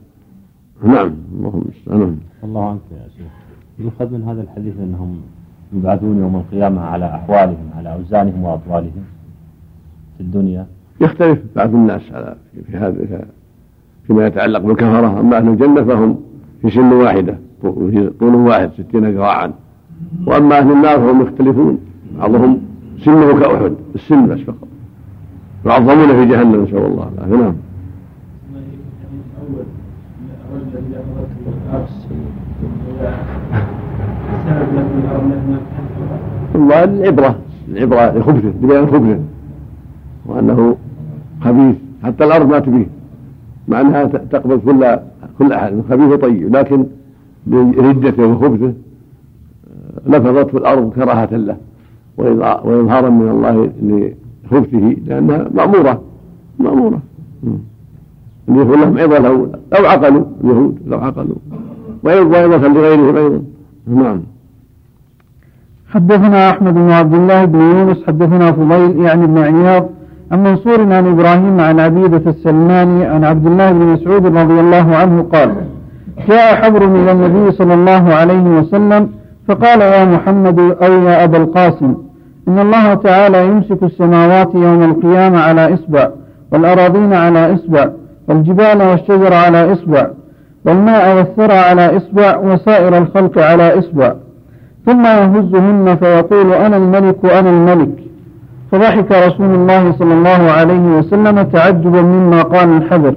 [0.84, 3.26] نعم اللهم المستعان الله عنك يا شيخ.
[3.78, 5.16] يؤخذ من هذا الحديث أنهم
[5.72, 9.04] يبعثون يوم القيامة على أحوالهم على أوزانهم واطوالهم
[10.16, 10.66] في الدنيا.
[11.00, 12.36] يختلف بعض الناس على
[12.70, 13.24] في هذا
[14.06, 16.16] فيما يتعلق بالكفرة أما أهل الجنة فهم
[16.62, 17.38] في سن واحدة
[18.20, 19.52] طول واحد ستين ذراعا.
[20.26, 21.78] وأما أهل النار فهم يختلفون.
[22.18, 22.60] بعضهم
[23.04, 24.68] سنه كأحد السن بس فقط.
[25.66, 27.36] يعظمون في جهنم نسأل الله العافية.
[27.36, 27.54] نعم.
[36.54, 39.20] والله العبرة العبرة لخبثه ببيان خبثه
[40.26, 40.76] وأنه
[41.40, 41.76] خبيث.
[42.04, 42.86] حتى الأرض ما تبيه.
[43.68, 44.98] مع أنها تقبل كل
[45.38, 45.82] كل أحد.
[45.90, 46.56] خبيث وطيب.
[46.56, 46.86] لكن
[47.46, 51.56] بردته وخبثه آه، لفظته الأرض كراهة له.
[52.18, 56.02] وإظهارا من الله لخبثه لأنها مأمورة
[56.58, 57.00] مأمورة.
[58.48, 61.36] يقول لهم عظة لو لو عقلوا اليهود لو عقلوا.
[62.04, 63.42] وإضافة لغيره أيضا.
[63.86, 64.20] نعم.
[65.88, 69.88] حدثنا أحمد بن عبد الله بن يونس حدثنا فضيل يعني بن عياض
[70.32, 75.22] عن منصور عن إبراهيم عن عبيدة السلماني عن عبد الله بن مسعود رضي الله عنه
[75.22, 75.54] قال
[76.28, 79.08] جاء حبر إلى النبي صلى الله عليه وسلم
[79.48, 81.94] فقال يا محمد أو يا أبا القاسم.
[82.48, 86.08] إن الله تعالى يمسك السماوات يوم القيامة على إصبع
[86.52, 87.90] والأراضين على إصبع
[88.28, 90.06] والجبال والشجر على إصبع
[90.66, 94.14] والماء والثرى على إصبع وسائر الخلق على إصبع.
[94.86, 98.06] ثم يهزهن فيقول أنا الملك أنا الملك.
[98.72, 103.14] فضحك رسول الله صلى الله عليه وسلم تعجبا مما قال الحذر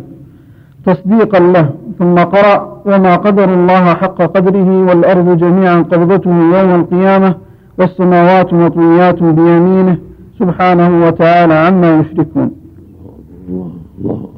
[0.85, 7.35] تصديقا له ثم قرأ وما قدر الله حق قدره والأرض جميعا قبضته يوم القيامة
[7.79, 9.97] والسماوات مطويات بيمينه
[10.39, 12.51] سبحانه وتعالى عما يشركون.
[13.49, 14.29] الله الله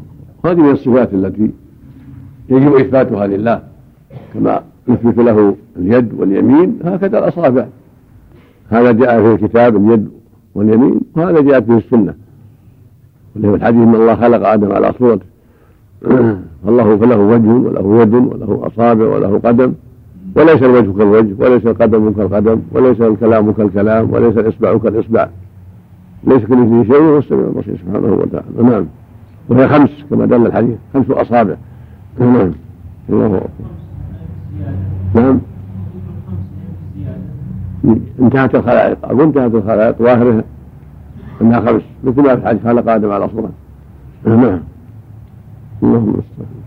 [0.46, 1.52] هذه من الصفات التي
[2.50, 3.62] يجب إثباتها لله
[4.34, 7.66] كما نثبت له اليد واليمين هكذا الأصابع.
[8.70, 10.10] هذا جاء في الكتاب اليد
[10.56, 12.14] واليمين وهذا جاءت به السنة.
[13.46, 15.26] هو الحديث ان الله خلق آدم على صورته.
[16.66, 19.74] فالله فله وجه وله يد وله أصابع وله قدم.
[20.36, 25.28] وليس الوجه كالوجه وليس القدم كالقدم وليس الكلام كالكلام وليس الإصبع كالإصبع.
[26.24, 28.70] ليس كمثله شيء هو السميع البصير سبحانه وتعالى.
[28.70, 28.86] نعم.
[29.50, 31.56] وهي خمس كما دل الحديث خمس أصابع.
[32.20, 32.52] نعم.
[33.10, 33.50] الله أكبر.
[35.16, 35.40] نعم.
[38.20, 39.06] انتهت الخلائق.
[39.06, 39.98] أو انتهت الخلائق.
[39.98, 40.44] ظاهرها
[41.42, 41.82] أنها خمس.
[42.04, 43.50] مثل ما في الحديث خلق آدم على صورة.
[44.26, 44.60] نعم.
[45.84, 46.61] اللهم استعان.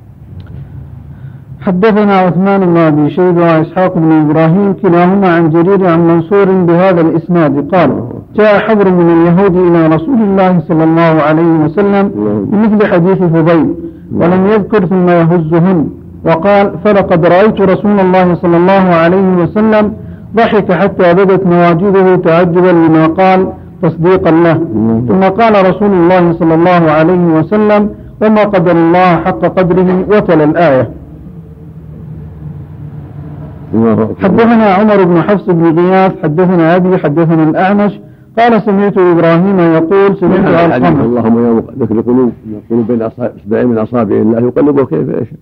[1.67, 7.75] حدثنا عثمان بن أبي شيبة وإسحاق بن إبراهيم كلاهما عن جرير عن منصور بهذا الإسناد.
[7.75, 7.91] قال
[8.37, 12.05] جاء حبر من اليهود إلى رسول الله صلى الله عليه وسلم
[12.51, 13.75] بمثل حديث فضيل
[14.13, 15.89] ولم يذكر ثم يهزهن.
[16.27, 19.93] وقال فلقد رأيت رسول الله صلى الله عليه وسلم
[20.37, 23.49] ضحك حتى بدت نواجذه تعجبا لما قال
[23.83, 24.59] تصديقا له.
[25.09, 27.89] ثم قال رسول الله صلى الله عليه وسلم
[28.23, 30.91] وما قدر الله حق قدره وتلا الآية.
[34.23, 38.01] حدثنا عمر بن حفص بن غياث حدثنا أبي حدثنا الأعمش.
[38.39, 42.33] قال سمعت إبراهيم يقول سمعت علقمة اللهم يا ذكر قلوب
[42.71, 45.39] يقول بين أصبعين من أصابع الله يقلبه كيف يشاء.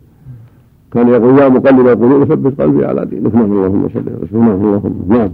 [0.94, 3.34] كان يقول يا مقلب القلوب ثبت قلبي على دينك.
[3.34, 5.30] نعم اللهم صل وسلم اللهم نعم.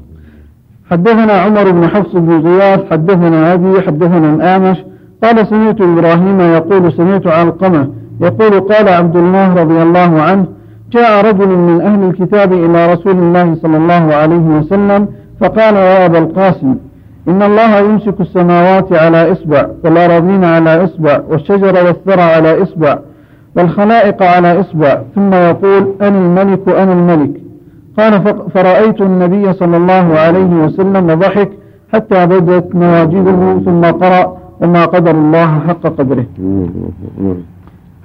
[0.91, 4.79] حدثنا عمر بن حفص بن غياث حدثنا أبي حدثنا الأعمش.
[5.25, 7.89] قال سمعت إبراهيم يقول سمعت علقمة
[8.21, 10.47] يقول قال عبد الله رضي الله عنه
[10.93, 15.09] جاء رجل من أهل الكتاب إلى رسول الله صلى الله عليه وسلم
[15.41, 16.75] فقال يا أبا القاسم
[17.29, 22.99] إن الله يمسك السماوات على إصبع والأراضين على إصبع والشجر والثرى على إصبع
[23.57, 27.31] والخلائق على إصبع ثم يقول أنا الملك أنا الملك.
[27.99, 31.51] قال فرأيت النبي صلى الله عليه وسلم ضحك
[31.93, 36.27] حتى بدت نواجذه ثم قرأ وما قدر الله حق قدره.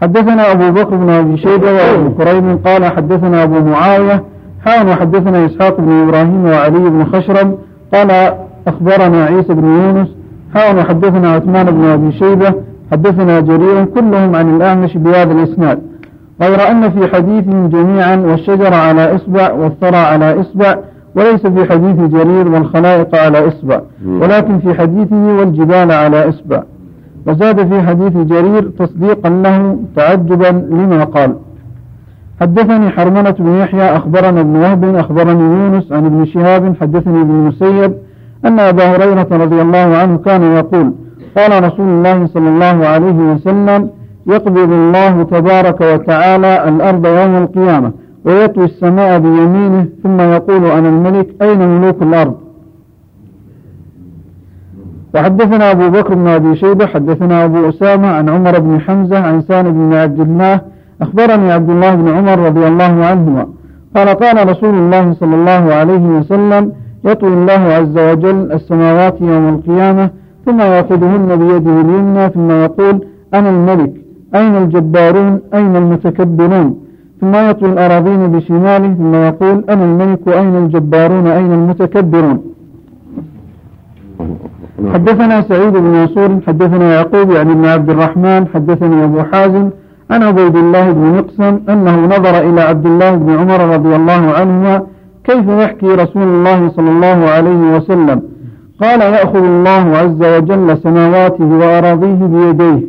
[0.04, 4.24] حدثنا أبو بكر بن أبي شيبة وأبو كريم قال حدثنا أبو معاوية
[4.66, 7.58] حان وحدثنا إسحاق بن إبراهيم وعلي بن خشرم
[7.94, 8.34] قال
[8.68, 10.08] أخبرنا عيسى بن يونس
[10.56, 12.54] حان وحدثنا عثمان بن أبي شيبة
[12.92, 15.80] حدثنا جرير كلهم عن الأعمش بهذا الإسناد.
[16.42, 20.76] غير أن في حديثهم جميعا والشجر على إصبع والثرى على إصبع
[21.16, 26.64] وليس في حديث جرير والخلائق على إصبع ولكن في حديثه والجبال على إصبع.
[27.28, 31.36] وزاد في حديث جرير تصديقا له تعجبا لما قال
[32.42, 37.94] حدثني حرملة بن يحيى أخبرنا ابن وهب أخبرني يونس عن ابن شهاب حدثني ابن المسيب
[38.46, 40.94] أن أبا هريرة رضي الله عنه كان يقول
[41.38, 43.90] قال رسول الله صلى الله عليه وسلم
[44.28, 47.92] يقبض الله تبارك وتعالى الأرض يوم القيامة
[48.26, 52.36] ويطوي السماء بيمينه ثم يقول أنا الملك أين ملوك الأرض؟
[55.16, 59.72] وحدثنا أبو بكر بن أبي شيبة حدثنا أبو أسامة عن عمر بن حمزة عن سان
[59.72, 60.62] بن عبد الله
[61.02, 63.48] أخبرني عبد الله بن عمر رضي الله عنهما.
[63.96, 66.72] قال قال رسول الله صلى الله عليه وسلم
[67.06, 70.10] يطوي الله عز وجل السماوات يوم القيامة
[70.46, 73.94] ثم يأخذهن بيده اليمنى ثم يقول أنا الملك
[74.36, 76.76] أين الجبارون أين المتكبرون؟
[77.22, 82.53] ثم يطوي الأراضين بشماله ثم يقول أنا الملك أين الجبارون أين المتكبرون؟
[84.94, 89.70] حدثنا سعيد بن منصور حدثنا يعقوب يعني ابن عبد الرحمن حدثني أبو حازم
[90.12, 94.82] عن عبيد الله بن مقسم أنه نظر إلى عبد الله بن عمر رضي الله عنهما
[95.24, 98.22] كيف يحكي رسول الله صلى الله عليه وسلم.
[98.82, 102.82] قال يأخذ الله عز وجل سماواته وأراضيه بيديه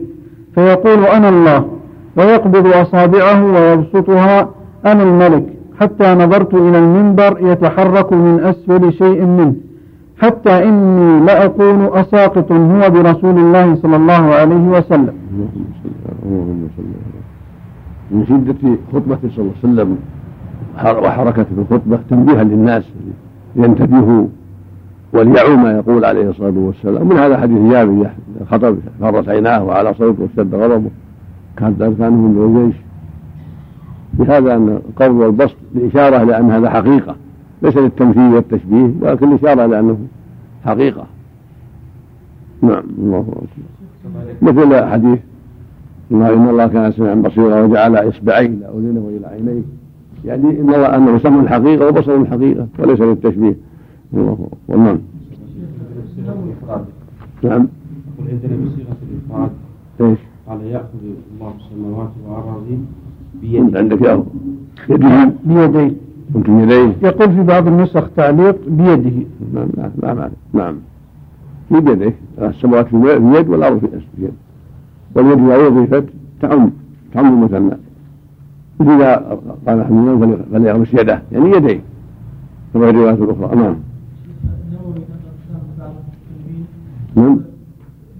[0.54, 1.64] فيقول أنا الله
[2.16, 4.48] ويقبض أصابعه ويبسطها
[4.86, 5.44] أنا الملك
[5.80, 9.54] حتى نظرت إلى المنبر يتحرك من أسفل شيء منه.
[10.18, 15.14] حتى إني لأقول أساقط هو برسول الله صلى الله عليه وسلم.
[18.10, 19.98] من شدة خطبته صلى الله عليه وسلم
[21.04, 22.84] وحركته في الخطبة تنبيها للناس
[23.56, 24.26] لينتبهوا
[25.12, 27.08] وليعوا ما يقول عليه الصلاة والسلام.
[27.08, 28.10] من هذا حديث جابر
[28.50, 30.90] خطب فرت عيناه وعلى صوته واشتد غضبه.
[31.56, 32.76] كانت أركانه من الجيش.
[34.12, 37.16] بهذا أن القول والبسط لإشارة إلى أن هذا حقيقة.
[37.64, 39.98] ليس للتمثيل والتشبيه ولكن الإشارة إلى أنه
[40.64, 41.06] حقيقة.
[42.62, 43.46] نعم الله أكبر.
[44.42, 45.18] مثل حديث
[46.10, 49.62] الله إن الله كان سميعا بصيرا وجعل إصبعين إلى أذنه وإلى عينيه.
[50.24, 53.56] يعني إن الله أنه سمع حقيقة وبصر حقيقة وليس للتشبيه.
[54.14, 54.78] الله أكبر.
[54.78, 54.98] نعم.
[57.42, 57.68] نعم.
[58.28, 59.50] عندنا بصيغة الإفراد
[60.00, 60.84] إيش؟ قال يأخذ
[61.34, 62.86] الله السماوات والأراضين
[63.42, 63.78] انت بيده.
[63.78, 64.24] عندك يا
[64.88, 65.32] يده.
[65.44, 65.94] بيديه.
[66.34, 69.26] يديه يقول في بعض النسخ تعليق بيده.
[69.54, 70.76] نعم نعم نعم نعم.
[71.68, 72.12] في بيده.
[72.38, 72.96] السماوات في
[73.38, 73.86] يد والأرض في
[74.18, 74.32] يد
[75.14, 76.04] واليد اذا وظفت
[76.40, 76.70] تعم
[77.14, 77.76] تعم المثنى
[78.80, 79.16] إذا
[79.68, 79.92] قال أحد
[80.52, 81.22] فليغمس يده.
[81.32, 81.80] يعني يديه.
[82.74, 83.76] كما في الروايات الاخرى نعم.
[87.16, 87.40] نعم.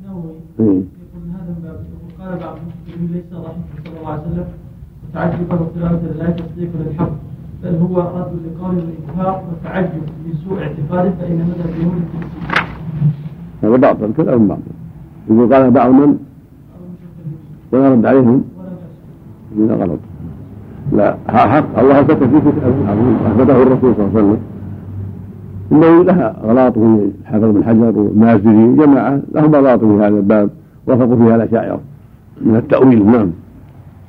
[0.07, 0.35] النووي.
[0.59, 0.85] يقول
[1.31, 1.81] هذا من باب
[2.21, 4.45] يقول قال بعض المسلمين ليس رحمه صلى الله عليه وسلم.
[5.11, 7.11] وتعجبا وتلاوة لا تصديق للحق
[7.65, 12.03] بل هو رد لقول الإظهار وتعجب لسوء اعتقاده فإن مذهب اليهود
[13.63, 14.61] هذا باطل كلام باطل
[15.31, 16.19] يقول قال بعض من؟
[17.73, 18.45] ولا رد عليهم؟
[19.59, 19.99] هذا غلط
[20.93, 24.39] لا حق الله كتب في كتاب عظيم أثبته الرسول صلى الله عليه وسلم.
[25.73, 30.51] إنه لها غلاط في حافظ بن حجر والمازري جماعة لهم غلاط في هذا الباب
[30.87, 31.81] وافقوا فيها الأشاعرة.
[32.41, 33.31] من التأويل نعم.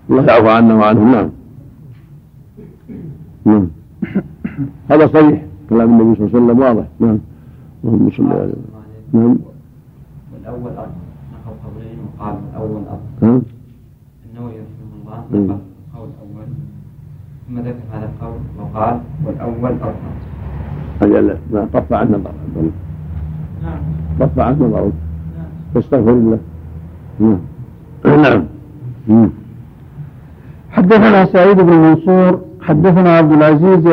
[0.10, 1.30] الله يعفو عنا وعنهم نعم.
[4.92, 5.42] هذا صحيح.
[5.70, 6.88] كلام النبي صلى الله عليه وسلم واضح.
[7.00, 7.20] نعم.
[7.84, 8.54] اللهم صل على
[9.14, 9.38] نعم.
[10.34, 10.96] والأول أرض.
[11.34, 13.00] نقل قولين وقال الأول أرض.
[13.24, 13.42] ها؟
[14.30, 15.46] النووي رحمه الله مم.
[15.46, 15.58] نقل
[15.96, 16.46] قول أول
[17.48, 19.96] ثم ذكر هذا القول وقال والأول أرض.
[21.02, 22.72] أجل ما طف عنه ضرب
[23.64, 23.80] نعم.
[24.20, 24.94] طف عنه ضرب
[25.38, 25.48] نعم.
[25.74, 26.40] فاستغفر الله.
[27.20, 27.40] نعم.
[28.06, 28.44] نعم.
[29.08, 29.30] مم.
[30.72, 33.88] حدثنا سعيد بن منصور حدثنا عبد العزيز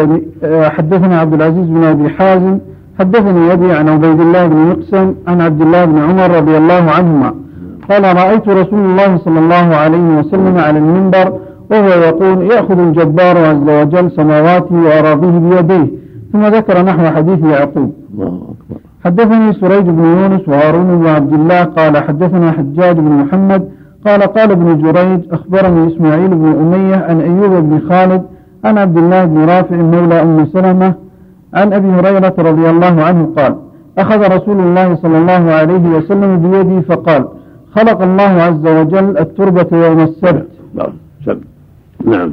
[0.45, 2.59] آه، حدثنا عبد العزيز بن أبي حازم
[2.99, 7.35] حدثني أبي عن عبيد الله بن مقسم عن عبد الله بن عمر رضي الله عنهما.
[7.91, 11.33] قال رأيت رسول الله صلى الله عليه وسلم على المنبر
[11.70, 15.87] وهو يقول يأخذ الجبار عز وجل سماواته وأراضيه بيديه
[16.33, 17.93] ثم ذكر نحو حديث يعقوب.
[19.05, 23.68] حدثني سريج بن يونس وهارون بن عبد الله قال حدثنا حجاج بن محمد
[24.07, 28.23] قال قال ابن جريج أخبرني إسماعيل بن أمية عن أيوب بن خالد
[28.65, 30.95] عن عبد الله بن رافع مولى أم سلمة
[31.55, 33.57] عن أبي هريرة رضي الله عنه قال
[33.99, 37.25] أخذ رسول الله صلى الله عليه وسلم بيدي فقال
[37.77, 40.49] خلق الله عز وجل التربة يوم السبت.
[42.05, 42.31] نعم.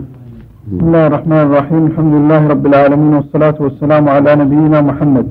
[0.72, 1.86] بسم الله الرحمن الرحيم.
[1.86, 5.28] الحمد لله رب العالمين والصلاة والسلام على نبينا محمد.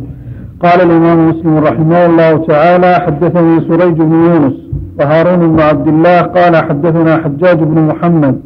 [0.64, 4.56] قال الإمام مسلم رحمه الله تعالى حدثني سريج بن يونس
[4.98, 8.40] وهارون بن عبد الله قال حدثنا حجاج بن محمد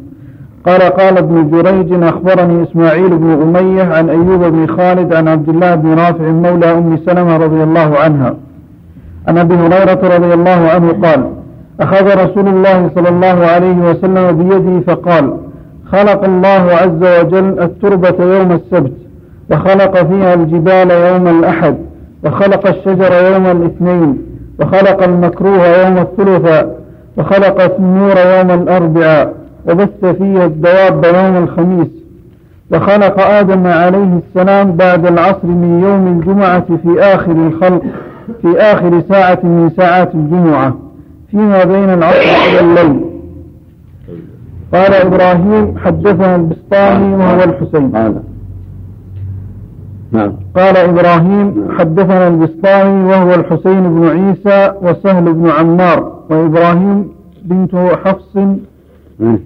[0.65, 5.75] قال قال ابن جريج أخبرني إسماعيل بن أمية عن أيوب بن خالد عن عبد الله
[5.75, 8.35] بن رافع مولى أم سلمة رضي الله عنها.
[9.27, 11.29] عن أبي هريرة رضي الله عنه قال
[11.81, 15.33] أخذ رسول الله صلى الله عليه وسلم بيدي فقال
[15.91, 18.93] خلق الله عز وجل التربة يوم السبت
[19.51, 21.75] وخلق فيها الجبال يوم الأحد
[22.25, 24.21] وخلق الشجر يوم الاثنين
[24.59, 26.79] وخلق المكروه يوم الثلاثاء
[27.17, 29.42] وخلق النور يوم الأربعاء.
[29.69, 31.87] وبث فيها الدواب يوم الخميس.
[32.73, 37.81] وخلق آدم عليه السلام بعد العصر من يوم الجمعة في آخر الخلق
[38.41, 40.75] في آخر ساعة من ساعات الجمعة
[41.31, 43.01] فيما بين العصر والليل
[44.73, 47.91] قال إبراهيم حدثنا البسطامي وهو الحسين.
[50.11, 50.33] نعم.
[50.55, 57.07] قال إبراهيم حدثنا البسطامي وهو الحسين بن عيسى وسهل بن عمار وإبراهيم
[57.45, 58.35] بنت حفص
[59.19, 59.39] مم.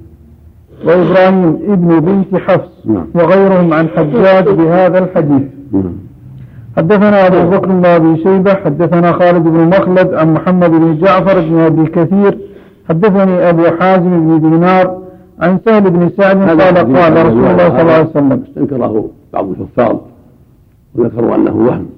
[0.85, 3.05] وإبراهيم ابن بنت حفص نعم.
[3.15, 5.93] وغيرهم عن حجاج بهذا الحديث نعم.
[6.77, 11.59] حدثنا أبو بكر بن أبي شيبة حدثنا خالد بن مخلد عن محمد بن جعفر بن
[11.59, 12.37] أبي كثير
[12.89, 15.01] حدثني أبو حازم بن دينار
[15.39, 19.97] عن سهل بن سعد قال قال رسول الله صلى الله عليه وسلم استنكره بعض الحفاظ
[20.95, 21.89] وذكروا أنه وهم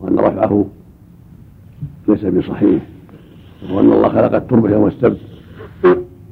[0.00, 0.64] وأن رفعه
[2.08, 2.82] ليس بصحيح
[3.72, 5.18] وأن الله خلق التربة يوم السبت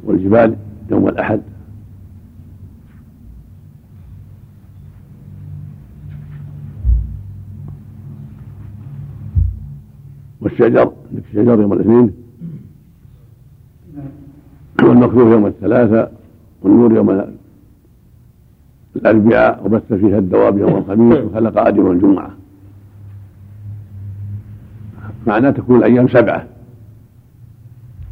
[0.04, 0.56] والجبال
[0.90, 1.40] يوم الأحد
[10.42, 12.12] والشجر الشجر يوم الاثنين.
[14.82, 16.12] والمكروه يوم الثلاثاء
[16.62, 17.24] والنور يوم
[18.96, 22.30] الأربعاء وبث فيها الدواب يوم الخميس وخلق آدم الجمعة.
[25.26, 26.46] معناه تكون الأيام سبعة.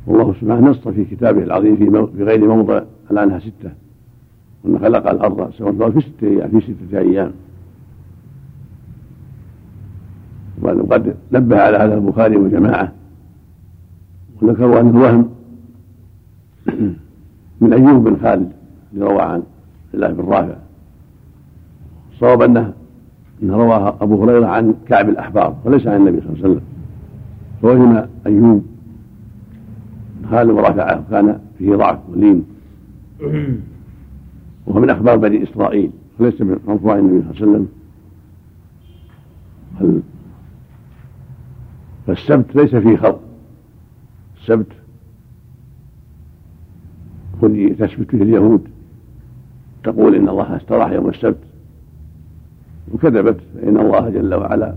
[0.06, 3.70] والله سبحانه نص في كتابه العظيم في, غير موضع على أنها ستة.
[4.64, 7.32] وأن خلق الأرض سواء في ستة في ستة أيام.
[10.62, 12.92] وقد نبه على هذا البخاري وجماعة
[14.42, 15.30] وذكروا أنه وهم
[17.60, 18.52] من أيوب بن خالد
[18.94, 19.42] اللي روى عن
[19.94, 20.56] الله بن رافع.
[22.20, 22.72] صواب أنه
[23.42, 26.62] أنه رواه أبو هريرة عن كعب الأحبار وليس عن النبي صلى الله عليه وسلم.
[27.62, 28.64] فوهم أيوب
[30.30, 32.44] خالد ورفعه كان فيه ضعف ولين.
[34.66, 37.68] وهو من أخبار بني إسرائيل وليس من مرفوع النبي صلى الله عليه وسلم.
[42.10, 43.20] فالسبت ليس فيه خلق
[44.40, 44.66] السبت
[47.40, 48.68] والذي تثبت به اليهود.
[49.84, 51.38] تقول إن الله استراح يوم السبت
[52.92, 54.74] وكذبت فإن الله جل وعلا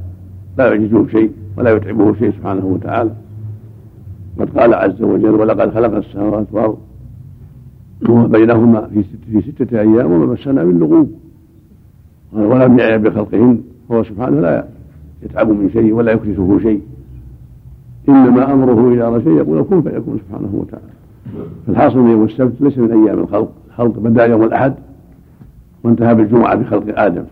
[0.57, 3.11] لا يعجزه شيء ولا يتعبه شيء سبحانه وتعالى.
[4.39, 6.77] قد قال عز وجل ولقد خلق السماوات والأرض
[8.09, 11.11] وما بينهما في ستة, في ستة أيام وما مسنا من لغوب.
[12.33, 13.63] ولم يعي بخلقهن.
[13.91, 14.67] هو سبحانه لا
[15.23, 16.81] يتعب من شيء ولا يكرسه شيء.
[18.09, 20.85] إنما أمره إذا أراد شيء يقول كن فيكون سبحانه وتعالى.
[21.67, 23.51] فالحاصل من يوم السبت ليس من أيام الخلق.
[23.67, 24.73] الخلق بدأ يوم الأحد
[25.83, 27.23] وانتهى بالجمعة بخلق آدم.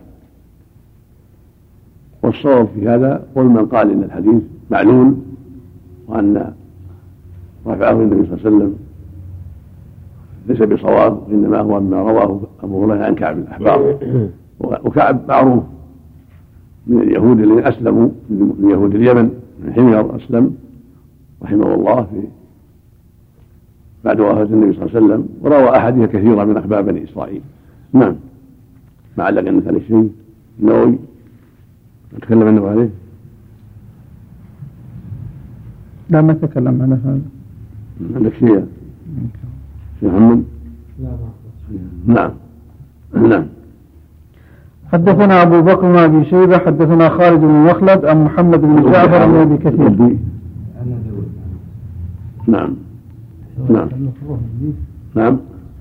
[2.22, 5.14] والصواب في هذا قول من قال إن الحديث معلول
[6.08, 6.52] وأن
[7.66, 8.74] رفعه النبي صلى الله عليه وسلم
[10.46, 13.98] ليس بصواب وإنما هو مما رواه أبو هريرة عن كعب الأحبار
[14.84, 15.62] وكعب معروف
[16.86, 19.30] من اليهود الذين أسلموا من يهود اليمن.
[19.62, 20.56] من حمير أسلم
[21.42, 22.28] رحمه الله في
[24.04, 27.42] بعد وفاة النبي صلى الله عليه وسلم وروى أحاديث كثيرة من أخبار بني إسرائيل.
[27.92, 28.14] نعم.
[29.18, 30.10] ما علق عندك عليه شيء؟
[30.60, 30.98] النووي
[32.20, 32.90] تكلم عنه عليه؟
[36.10, 37.20] لا ما تكلم على هذا
[38.14, 38.66] عندك شيء
[40.00, 40.44] شيخ محمد؟
[42.06, 42.30] نعم.
[43.14, 43.46] نعم.
[44.92, 49.34] حدثنا أبو بكر بن أبي شيبة حدثنا خالد بن مخلد عن محمد بن جعفر بن
[49.34, 50.16] أبي كثير.
[52.46, 52.74] نعم.
[53.68, 53.88] نعم.
[55.14, 55.36] نعم.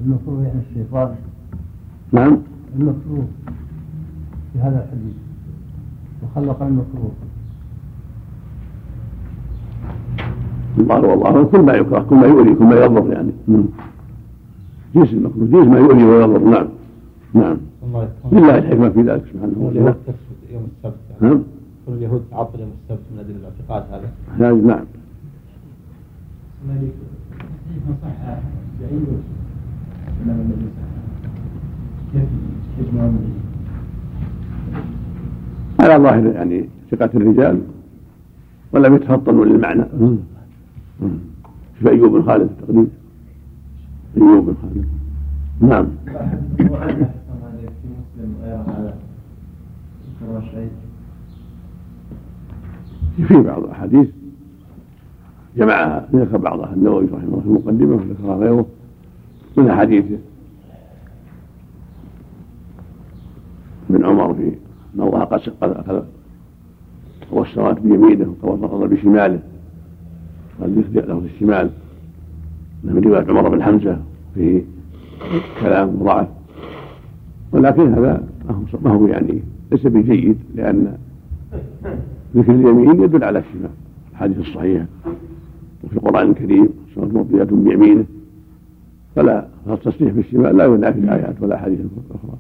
[0.05, 1.16] المكروه يعني الشيطان.
[2.12, 2.38] نعم.
[2.80, 3.26] المكروه
[4.53, 5.16] في هذا الحديث.
[6.24, 7.12] وخلق المكروه.
[10.80, 13.32] الله والله كل ما يكره كل ما يؤذي كل ما يضر يعني.
[14.95, 16.68] جنس المكروه جنس ما يؤذي ويضر نعم.
[17.34, 17.57] نعم.
[18.32, 19.95] لله الحكمة في ذلك سبحانه وتعالى.
[20.53, 21.43] يوم السبت نعم.
[21.86, 24.09] كل اليهود تعطل يوم السبت من أجل الاعتقاد هذا.
[24.38, 24.86] هذا نعم.
[35.79, 37.61] على ظاهر يعني ثقة الرجال
[38.71, 39.84] ولم يتفطنوا للمعنى.
[41.79, 42.88] في أيوب بن خالد التقديم
[44.17, 44.86] أيوب بن خالد.
[45.61, 45.88] نعم.
[53.27, 54.07] في بعض الأحاديث
[55.57, 58.65] جمعها ذكر بعضها النووي رحمه الله في المقدمة وذكرها غيره
[59.57, 60.05] من أحاديث
[63.89, 64.47] ابن عمر في
[64.95, 66.03] أن الله قد أخذ
[67.31, 69.39] والسماوات بيمينه وقبض بشماله
[70.61, 71.69] قال يخدع له الشمال.
[72.83, 73.97] من رواية عمر بن حمزة
[74.35, 74.63] فيه
[75.61, 76.27] كلام ضعف.
[77.51, 78.27] ولكن هذا
[78.81, 79.41] ما هو يعني
[79.72, 80.97] ليس بجيد لأن
[82.36, 83.69] ذكر اليمين يدل على الشمال
[84.11, 84.86] الحديث الصحيح
[85.84, 88.05] وفي القرآن الكريم سورة مطية بيمينه
[89.15, 91.80] فلا فالتصريح بالشمال لا ينافي الآيات ولا أحاديث
[92.11, 92.38] أخرى.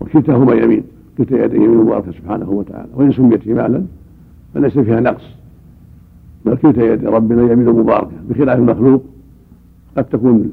[0.00, 0.82] وكلتاهما يمين
[1.18, 3.84] كلتا يديه يمين مباركة سبحانه وتعالى وإن سميت شمالا
[4.54, 5.24] فليس فيها نقص
[6.46, 9.02] بل كلتا يد ربنا يمين مباركة بخلاف المخلوق
[9.96, 10.52] قد تكون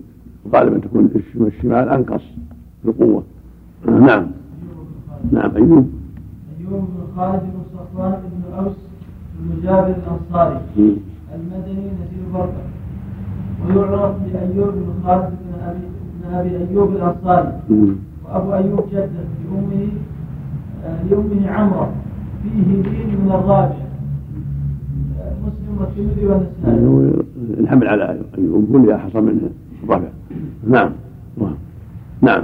[0.54, 2.24] غالبا تكون الشمال أنقص
[2.84, 3.24] في القوة.
[3.86, 4.28] نعم.
[5.32, 5.90] نعم أيوب
[6.60, 8.74] أيوب بن خالد بن صفوان بن أوس
[9.40, 10.60] بن جابر الأنصاري.
[11.36, 12.64] المدني نزيل بركة.
[13.66, 15.80] ويعرف بأيوب بن خالد بن أبي
[16.24, 17.54] بن أبي أيوب الأنصاري.
[18.26, 19.08] وأبو أيوب جده
[19.52, 19.88] لأمه
[21.10, 21.94] لأمه عمرة.
[22.44, 23.90] فيه دين من الراجع
[25.44, 27.24] مسلم والترمذي والنسائي.
[27.60, 28.68] الحمل على أيوب.
[28.72, 29.50] كل حصل منه
[29.84, 30.08] الرفع
[30.68, 30.92] نعم.
[32.22, 32.44] نعم.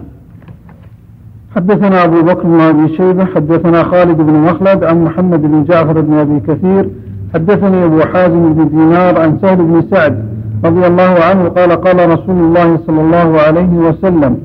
[1.56, 6.14] حدثنا أبو بكر بن أبي شيبة حدثنا خالد بن مخلد عن محمد بن جعفر بن
[6.14, 6.90] أبي كثير
[7.34, 10.26] حدثني أبو حازم بن دينار عن سهل بن سعد
[10.66, 14.38] رضي الله عنه قال قال رسول الله صلى الله عليه وسلم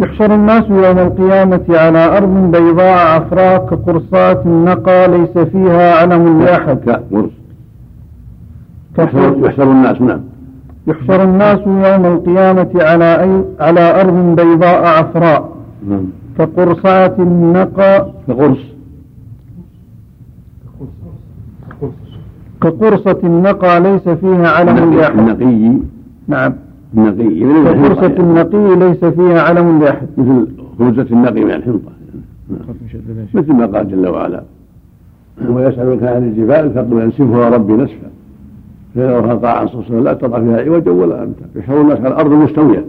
[0.00, 6.78] يحشر الناس يوم القيامة على أرض بيضاء عفراء كقرصات النقى ليس فيها علم لأحد
[9.44, 10.20] يحشر الناس نعم.
[10.86, 15.48] يحشر الناس يوم القيامة على أي على أرض بيضاء عفراء.
[15.88, 16.21] نعم.
[16.38, 18.58] كقرصات النقى كقرص.
[22.62, 25.78] كقرصة النقى ليس فيها علم لأحد النقي
[26.28, 26.52] نعم.
[26.94, 30.46] النقي كقرصة النقي ليس فيها علم لأحد مثل
[30.78, 31.92] خبزة النقي من الحنطة.
[32.50, 32.60] نعم.
[33.34, 34.42] مثل ما قال جل وعلا.
[35.48, 38.10] ويسألك عن الجبال فقل ينسفها ربي نسفا.
[38.94, 41.44] فيذرها قاعا صفصفا لا ترى فيها عوجا ولا أمتا.
[41.56, 42.84] يحشر الناس على الأرض مستوية.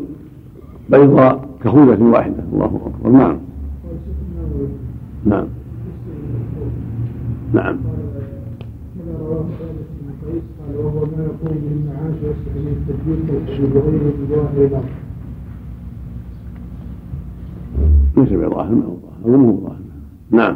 [0.89, 1.52] بيضاء.
[1.63, 2.43] كخوذة واحدة.
[2.53, 3.09] الله أكبر.
[3.09, 3.37] نعم.
[5.25, 5.47] نعم.
[7.53, 7.77] نعم.
[10.67, 14.83] قال وهو ما يقوم به المعاش ويصلح به التدبير بظاهر الامر.
[18.17, 19.35] ليس بظاهر ما هو ظاهر.
[19.35, 19.79] هو مو ظاهر.
[20.31, 20.55] نعم.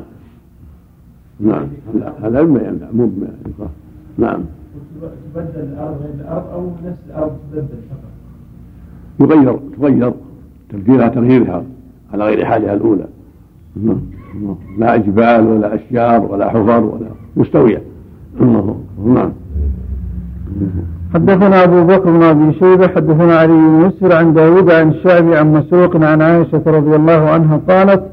[1.40, 1.68] نعم.
[2.24, 3.54] هذا بيان لا مو بيان
[4.18, 4.42] نعم.
[5.36, 8.12] تبدل الأرض غير الأرض أو نفس الأرض تبدل فقط؟
[9.20, 10.14] يغير تغير.
[10.70, 11.64] تبديلها تغييرها
[12.14, 13.06] على غير حالها الأولى.
[13.84, 14.00] نعم.
[14.78, 17.08] لا جبال ولا أشجار ولا حفر ولا
[17.38, 17.82] مستوية.
[19.06, 19.32] نعم.
[21.14, 25.54] حدثنا أبو بكر بن أبي شيبة حدثنا علي بن مسر عن داود عن الشعبي عن
[25.54, 28.04] مسروق عن عائشة رضي الله عنها قالت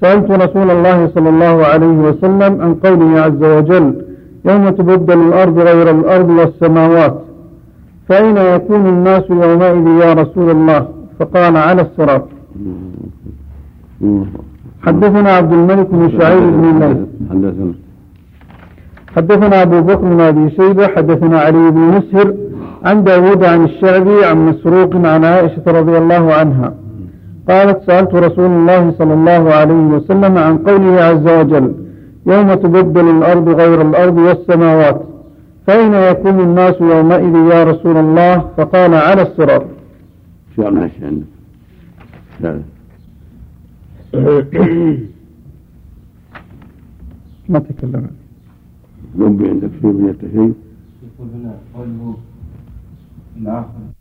[0.00, 4.04] سألت رسول الله صلى الله عليه وسلم عن قوله عز وجل
[4.44, 7.20] يوم تبدل الأرض غير الأرض والسماوات
[8.08, 10.88] فأين يكون الناس يومئذ يا رسول الله؟
[11.18, 12.28] فقال على الصراط.
[14.82, 16.98] حدثنا عبد الملك بن شعيب بن الليث
[17.30, 17.72] حدثنا.
[19.16, 22.34] حدثنا أبو بكر بن أبي شيبة حدثنا علي بن مسهر
[22.84, 26.74] عن داود عن الشعبي عن مسروق عن عائشة رضي الله عنها.
[27.48, 31.74] قالت سألت رسول الله صلى الله عليه وسلم عن قوله عز وجل
[32.26, 35.02] يوم تبدل الأرض غير الأرض والسماوات
[35.66, 39.62] فأين يكون الناس يومئذ يا رسول الله؟ فقال على الصراط.
[40.56, 42.62] شو عمل هالشيء عندك
[47.48, 48.10] ما تكلم
[49.18, 50.54] لو عندك شيء من التشيء
[51.04, 52.16] يقول هنا قوله
[53.36, 53.93] الآخر